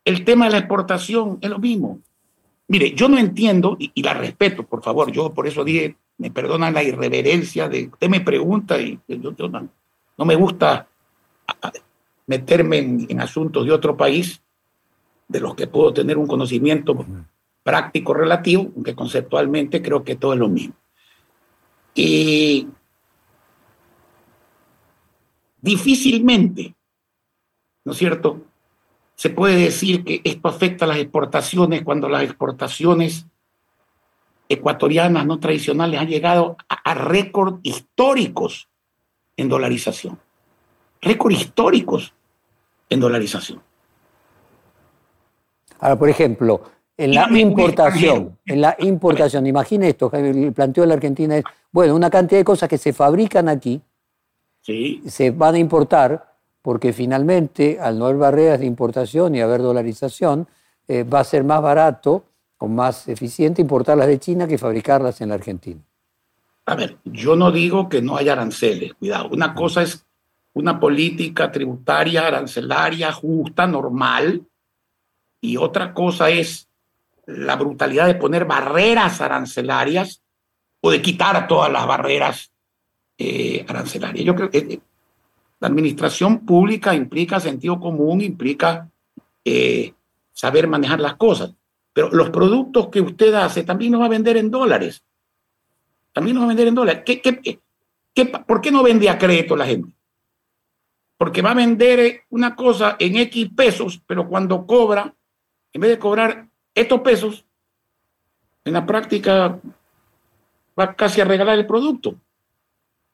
[0.04, 1.99] El tema de la exportación es lo mismo.
[2.68, 6.74] Mire, yo no entiendo, y, la respeto, por favor, yo por eso dije, me perdonan
[6.74, 9.34] la irreverencia de, usted me pregunta y yo,
[10.18, 10.88] no, me gusta
[12.28, 14.41] meterme en, asuntos de otro país
[15.28, 17.06] de los que puedo tener un conocimiento
[17.64, 20.74] práctico relativo, aunque conceptualmente creo que todo es lo mismo.
[21.93, 22.68] Y
[25.60, 26.74] difícilmente,
[27.84, 28.41] ¿no es cierto?
[29.22, 33.28] Se puede decir que esto afecta a las exportaciones cuando las exportaciones
[34.49, 38.67] ecuatorianas no tradicionales han llegado a, récord históricos
[39.38, 40.17] en dolarización.
[41.03, 42.15] Récord históricos
[42.89, 43.61] en dolarización.
[45.82, 46.63] Ahora, por ejemplo,
[46.97, 51.95] en la importación, en la importación, imagine esto, el planteo de la Argentina es, bueno,
[51.95, 53.80] una cantidad de cosas que se fabrican aquí,
[54.61, 55.03] sí.
[55.05, 56.30] se van a importar,
[56.62, 60.47] porque finalmente, al no haber barreras de importación y haber dolarización,
[60.88, 62.26] eh, va a ser más barato
[62.57, 65.82] o más eficiente importarlas de China que fabricarlas en la Argentina.
[66.66, 69.30] A ver, yo no digo que no haya aranceles, cuidado.
[69.30, 70.05] Una cosa es
[70.53, 74.45] una política tributaria, arancelaria, justa, normal,
[75.41, 76.68] y otra cosa es
[77.26, 80.22] la brutalidad de poner barreras arancelarias
[80.82, 82.51] o de quitar todas las barreras
[83.18, 84.26] eh, arancelarias.
[84.26, 84.82] Yo creo que eh,
[85.62, 88.89] la administración pública implica sentido común, implica
[89.45, 89.93] eh,
[90.34, 91.53] saber manejar las cosas.
[91.93, 95.01] Pero los productos que usted hace también los va a vender en dólares.
[96.12, 97.03] También los va a vender en dólares.
[97.05, 99.93] ¿Qué, por qué no vende a crédito la gente?
[101.22, 105.14] porque va a vender una cosa en X pesos, pero cuando cobra,
[105.72, 107.45] en vez de cobrar estos pesos,
[108.66, 109.59] en la práctica
[110.80, 112.16] va casi a regalar el producto.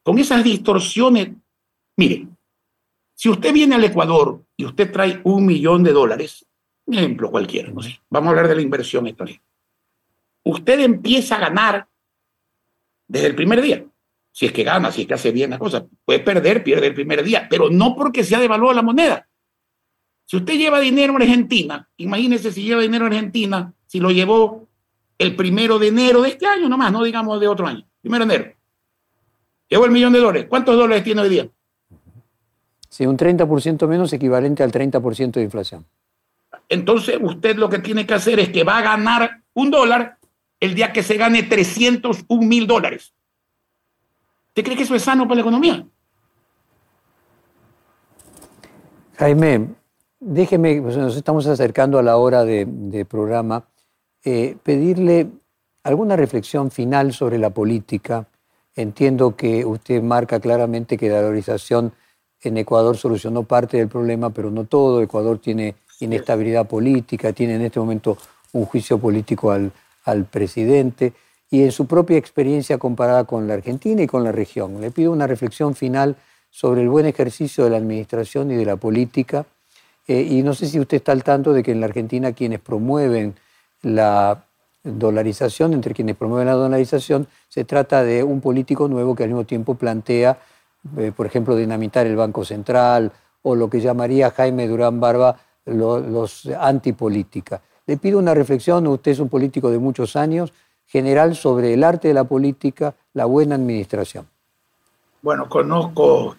[0.03, 1.31] Con esas distorsiones,
[1.97, 2.29] mire,
[3.17, 6.45] si usted viene al Ecuador y usted trae un millón de dólares,
[6.85, 9.25] un ejemplo cualquiera, no sé, vamos a hablar de la inversión esta
[10.43, 11.87] Usted empieza a ganar
[13.07, 13.83] desde el primer día.
[14.31, 15.87] Si es que gana, si es que hace bien la cosa.
[16.05, 19.27] Puede perder, pierde el primer día, pero no porque se ha devaluado la moneda.
[20.25, 24.67] Si usted lleva dinero en Argentina, imagínese si lleva dinero en Argentina, si lo llevó
[25.17, 28.35] el primero de enero de este año nomás, no digamos de otro año, primero de
[28.35, 28.53] enero.
[29.69, 30.45] Llevó el millón de dólares.
[30.47, 31.49] ¿Cuántos dólares tiene hoy día?
[32.89, 35.85] Sí, un 30% menos equivalente al 30% de inflación.
[36.69, 40.17] Entonces, usted lo que tiene que hacer es que va a ganar un dólar
[40.59, 43.13] el día que se gane 301 mil dólares.
[44.49, 45.85] ¿Usted cree que eso es sano para la economía?
[49.17, 49.69] Jaime,
[50.19, 53.67] déjeme, pues nos estamos acercando a la hora de, programa,
[54.23, 55.27] eh, pedirle
[55.83, 58.27] alguna reflexión final sobre la política.
[58.75, 61.93] Entiendo que usted marca claramente que la dolarización
[62.41, 65.01] en Ecuador solucionó parte del problema, pero no todo.
[65.01, 68.17] Ecuador tiene inestabilidad política, tiene en este momento
[68.53, 69.71] un juicio político al,
[70.05, 71.13] al presidente
[71.49, 74.81] y en su propia experiencia comparada con la Argentina y con la región.
[74.81, 76.15] Le pido una reflexión final
[76.49, 79.45] sobre el buen ejercicio de la administración y de la política.
[80.07, 82.59] Eh, y no sé si usted está al tanto de que en la Argentina quienes
[82.59, 83.35] promueven
[83.81, 84.45] la
[84.83, 89.45] dolarización, entre quienes promueven la dolarización, se trata de un político nuevo que al mismo
[89.45, 90.39] tiempo plantea,
[90.97, 93.11] eh, por ejemplo, dinamitar el Banco Central
[93.41, 97.61] o lo que llamaría Jaime Durán Barba los antipolítica.
[97.85, 100.53] Le pido una reflexión, usted es un político de muchos años,
[100.85, 104.27] general sobre el arte de la política, la buena administración.
[105.21, 106.35] Bueno, conozco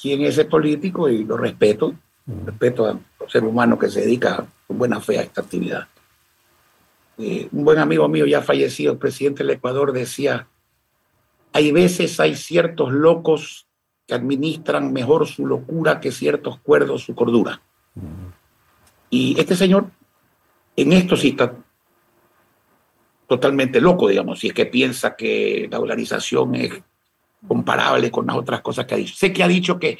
[0.00, 1.94] quién es el político y lo respeto.
[2.44, 5.88] Respeto al ser humano que se dedica con buena fe a esta actividad.
[7.18, 10.46] Eh, un buen amigo mío ya fallecido, el presidente del Ecuador, decía,
[11.52, 13.66] hay veces hay ciertos locos
[14.06, 17.60] que administran mejor su locura que ciertos cuerdos su cordura.
[19.10, 19.90] Y este señor
[20.76, 21.54] en esto sí está
[23.26, 26.82] totalmente loco, digamos, si es que piensa que la dolarización es
[27.46, 29.14] comparable con las otras cosas que ha dicho.
[29.14, 29.98] Sé que ha dicho que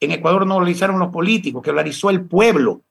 [0.00, 2.82] en Ecuador no dolarizaron los políticos, que dolarizó el pueblo.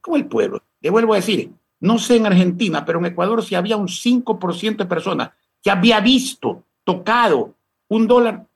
[0.00, 0.62] ¿Cómo el pueblo?
[0.80, 1.50] Le vuelvo a decir,
[1.80, 5.30] no sé en Argentina, pero en Ecuador si había un 5% de personas
[5.62, 7.54] que había visto, tocado
[7.88, 8.46] un dólar,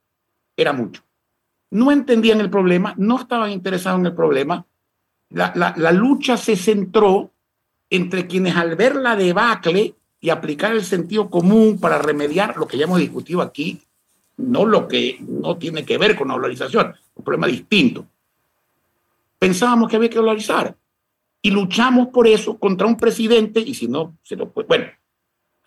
[0.57, 1.03] era mucho.
[1.70, 4.64] No entendían el problema, no estaban interesados en el problema.
[5.31, 7.31] La, la lucha se centró
[7.91, 12.76] entre quienes al ver la debacle y aplicar el sentido común para remediar lo que
[12.76, 13.81] ya hemos discutido aquí,
[14.37, 18.07] no lo que no tiene que ver con la dolarización, un problema distinto.
[19.39, 20.76] Pensábamos que había que dolarizar
[21.41, 24.66] y luchamos por eso contra un presidente y si no, se lo puede.
[24.66, 24.93] Bueno, en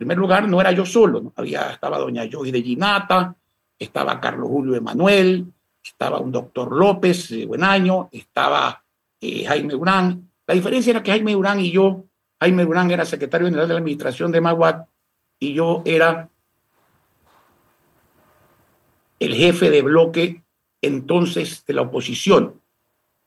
[0.01, 3.35] primer lugar, no era yo solo, Había, estaba doña Joy de Ginata,
[3.77, 5.45] estaba Carlos Julio Emanuel,
[5.83, 8.83] estaba un doctor López, eh, buen año, estaba
[9.19, 10.27] eh, Jaime Durán.
[10.47, 12.05] La diferencia era que Jaime Durán y yo
[12.39, 14.87] Jaime Durán era secretario general de la administración de Maguat
[15.37, 16.27] y yo era
[19.19, 20.43] el jefe de bloque
[20.81, 22.59] entonces de la oposición,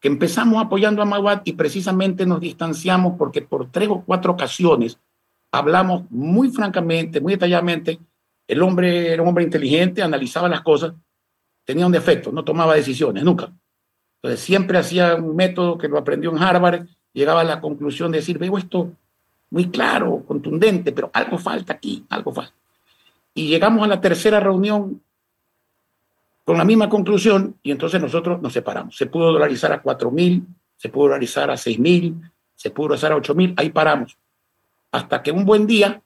[0.00, 4.98] que empezamos apoyando a Maguat y precisamente nos distanciamos porque por tres o cuatro ocasiones
[5.54, 7.98] hablamos muy francamente, muy detalladamente.
[8.46, 10.92] El hombre era un hombre inteligente, analizaba las cosas,
[11.64, 13.52] tenía un defecto, no tomaba decisiones, nunca.
[14.16, 18.18] Entonces siempre hacía un método que lo aprendió en Harvard, llegaba a la conclusión de
[18.18, 18.90] decir, veo esto
[19.50, 22.54] muy claro, contundente, pero algo falta aquí, algo falta.
[23.34, 25.00] Y llegamos a la tercera reunión
[26.44, 28.96] con la misma conclusión y entonces nosotros nos separamos.
[28.96, 30.46] Se pudo dolarizar a 4 mil,
[30.76, 32.16] se pudo dolarizar a 6 mil,
[32.54, 34.18] se pudo dolarizar a 8 mil, ahí paramos.
[34.94, 36.00] Hasta que un buen día,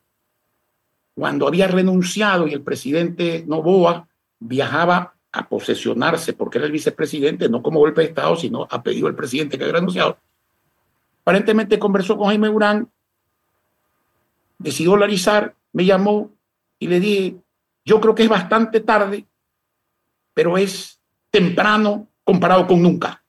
[1.14, 4.08] cuando había renunciado y el presidente Novoa
[4.38, 9.06] viajaba a posesionarse porque era el vicepresidente, no como golpe de Estado, sino a pedido
[9.08, 10.16] el presidente que había renunciado,
[11.20, 12.88] aparentemente conversó con Jaime Urán
[14.56, 16.30] decidió dolarizar, me llamó
[16.78, 17.36] y le dije,
[17.84, 19.26] yo creo que es bastante tarde,
[20.32, 20.98] pero es
[21.30, 23.22] temprano comparado con nunca.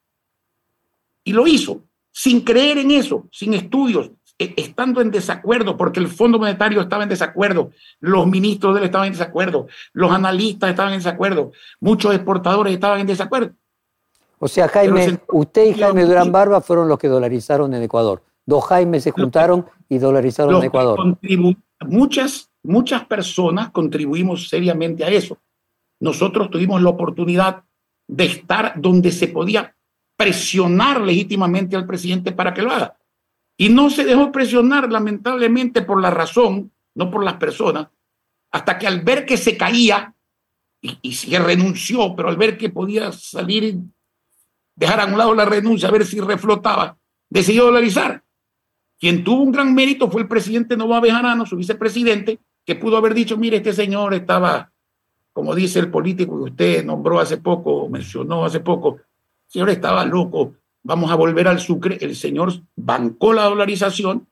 [1.25, 1.83] Y lo hizo,
[2.13, 7.09] sin creer en eso, sin estudios, estando en desacuerdo, porque el Fondo Monetario estaba en
[7.09, 12.73] desacuerdo, los ministros de él estaban en desacuerdo, los analistas estaban en desacuerdo, muchos exportadores
[12.73, 13.51] estaban en desacuerdo.
[14.39, 18.23] O sea, Jaime, usted y Jaime Durán Barba fueron los que dolarizaron en Ecuador.
[18.45, 21.17] Dos Jaime se juntaron y dolarizaron en Ecuador.
[21.81, 25.37] Muchas, muchas personas contribuimos seriamente a eso.
[25.99, 27.63] Nosotros tuvimos la oportunidad
[28.07, 29.75] de estar donde se podía
[30.15, 32.98] presionar legítimamente al presidente para que lo haga.
[33.61, 37.89] Y no se dejó presionar, lamentablemente, por la razón, no por las personas,
[38.51, 40.15] hasta que al ver que se caía
[40.81, 43.75] y, y se renunció, pero al ver que podía salir,
[44.77, 46.95] dejar a un lado la renuncia, a ver si reflotaba,
[47.29, 48.23] decidió dolarizar.
[48.97, 53.13] Quien tuvo un gran mérito fue el presidente Nova Bejarano, su vicepresidente, que pudo haber
[53.13, 54.71] dicho, mire, este señor estaba,
[55.33, 60.05] como dice el político que usted nombró hace poco, mencionó hace poco, el señor estaba
[60.05, 60.53] loco,
[60.89, 61.99] vamos a volver al sucre.
[62.01, 64.27] El señor bancó la dolarización,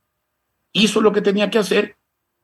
[0.74, 1.98] hizo lo que tenía que hacer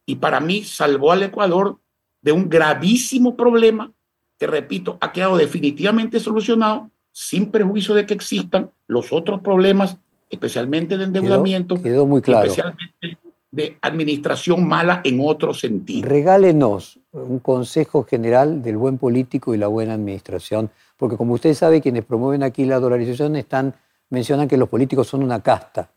[0.06, 1.80] y para mí salvó al Ecuador
[2.22, 3.92] de un gravísimo problema
[4.38, 9.98] que, repito, ha quedado definitivamente solucionado sin perjuicio de que existan los otros problemas
[10.30, 12.46] especialmente de endeudamiento, quedó, muy claro.
[12.46, 13.18] especialmente
[13.50, 16.08] de administración mala en otro sentido.
[16.08, 21.82] Regálenos un consejo general del buen político y la buena administración, porque como usted sabe,
[21.82, 23.76] quienes promueven aquí la dolarización están,
[24.14, 25.90] mencionan que los políticos son una casta.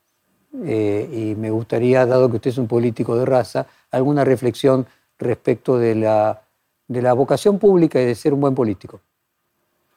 [0.65, 4.87] Eh, y me gustaría, dado que usted es un político de raza, alguna reflexión
[5.19, 6.43] respecto de la,
[6.89, 9.01] de la vocación pública y de ser un buen político.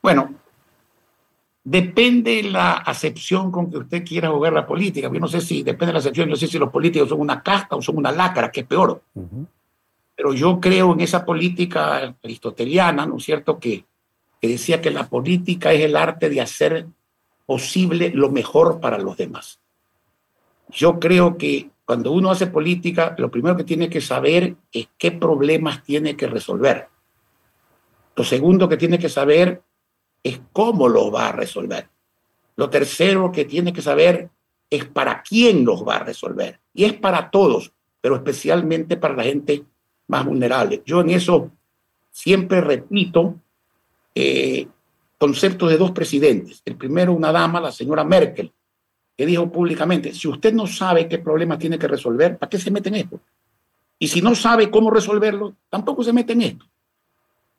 [0.01, 0.30] Bueno,
[1.63, 5.07] Depende la acepción con que usted quiera jugar la política.
[5.13, 7.43] Yo no sé si, depende de la acepción, no sé si los políticos son una
[7.43, 9.03] casta o son una lácara, que es peor.
[10.15, 13.86] Pero yo creo en esa política aristoteliana, ¿no es cierto?, que,
[14.41, 16.88] que decía que la política es el arte de hacer
[17.50, 19.60] posible lo mejor para los demás.
[20.70, 25.12] Yo creo que cuando uno hace política, lo primero que tiene que saber es qué
[25.12, 26.89] problemas tiene que resolver.
[28.16, 29.64] Lo segundo que tiene que saber
[30.22, 31.89] es cómo lo va a resolver.
[32.56, 34.30] Lo tercero que tiene que saber
[34.70, 36.60] es para quién los va a resolver.
[36.76, 39.64] Y es para todos, pero especialmente para la gente
[40.06, 40.84] más vulnerable.
[40.86, 41.50] Yo en eso
[42.12, 43.39] siempre repito
[44.14, 44.68] eh,
[45.20, 46.61] conceptos de dos presidentes.
[46.65, 48.51] El primero, una dama, la señora Merkel,
[49.15, 52.72] que dijo públicamente, si usted no sabe qué problemas tiene que resolver, ¿para qué se
[52.72, 53.20] mete en esto?
[53.99, 56.65] Y si no sabe cómo resolverlo, tampoco se mete en esto.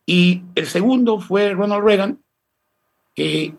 [0.07, 2.19] Y el segundo fue Ronald Reagan,
[3.15, 3.55] que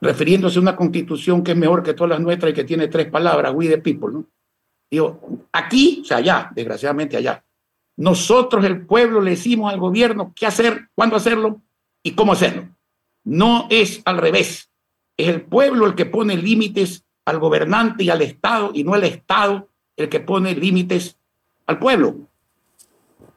[0.00, 3.06] refiriéndose a una constitución que es mejor que todas las nuestras y que tiene tres
[3.06, 4.24] palabras, we the people, ¿no?
[4.90, 5.20] Digo,
[5.52, 7.44] aquí, o sea, allá, desgraciadamente allá,
[7.96, 11.62] nosotros el pueblo le decimos al gobierno qué hacer, cuándo hacerlo
[12.06, 12.68] y cómo hacerlo.
[13.24, 14.70] No es al revés.
[15.16, 19.02] Es el pueblo el que pone límites al gobernante y al Estado y no el
[19.02, 21.18] Estado el que pone límites
[21.66, 22.14] al pueblo.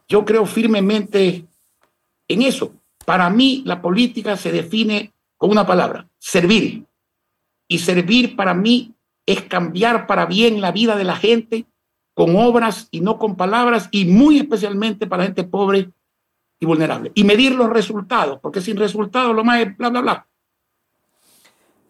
[0.08, 1.48] Yo creo firmemente
[2.28, 2.76] en eso.
[3.06, 6.86] Para mí la política se define con una palabra, servir.
[7.68, 8.94] Y servir para mí
[9.26, 11.66] es cambiar para bien la vida de la gente
[12.14, 15.90] con obras y no con palabras y muy especialmente para gente pobre
[16.60, 17.12] y vulnerable.
[17.14, 20.28] Y medir los resultados, porque sin resultados lo más es bla, bla, bla.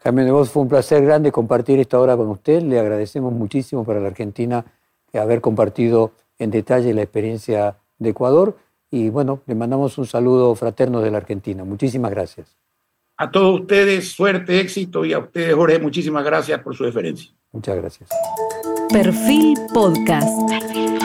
[0.03, 2.61] Jaime de Voz, fue un placer grande compartir esta hora con usted.
[2.61, 4.65] Le agradecemos muchísimo para la Argentina
[5.13, 8.57] haber compartido en detalle la experiencia de Ecuador.
[8.91, 11.63] Y bueno, le mandamos un saludo fraterno de la Argentina.
[11.63, 12.55] Muchísimas gracias.
[13.17, 17.32] A todos ustedes, suerte, éxito y a ustedes, Jorge, muchísimas gracias por su deferencia.
[17.51, 18.09] Muchas gracias.
[18.89, 20.99] Perfil Podcast.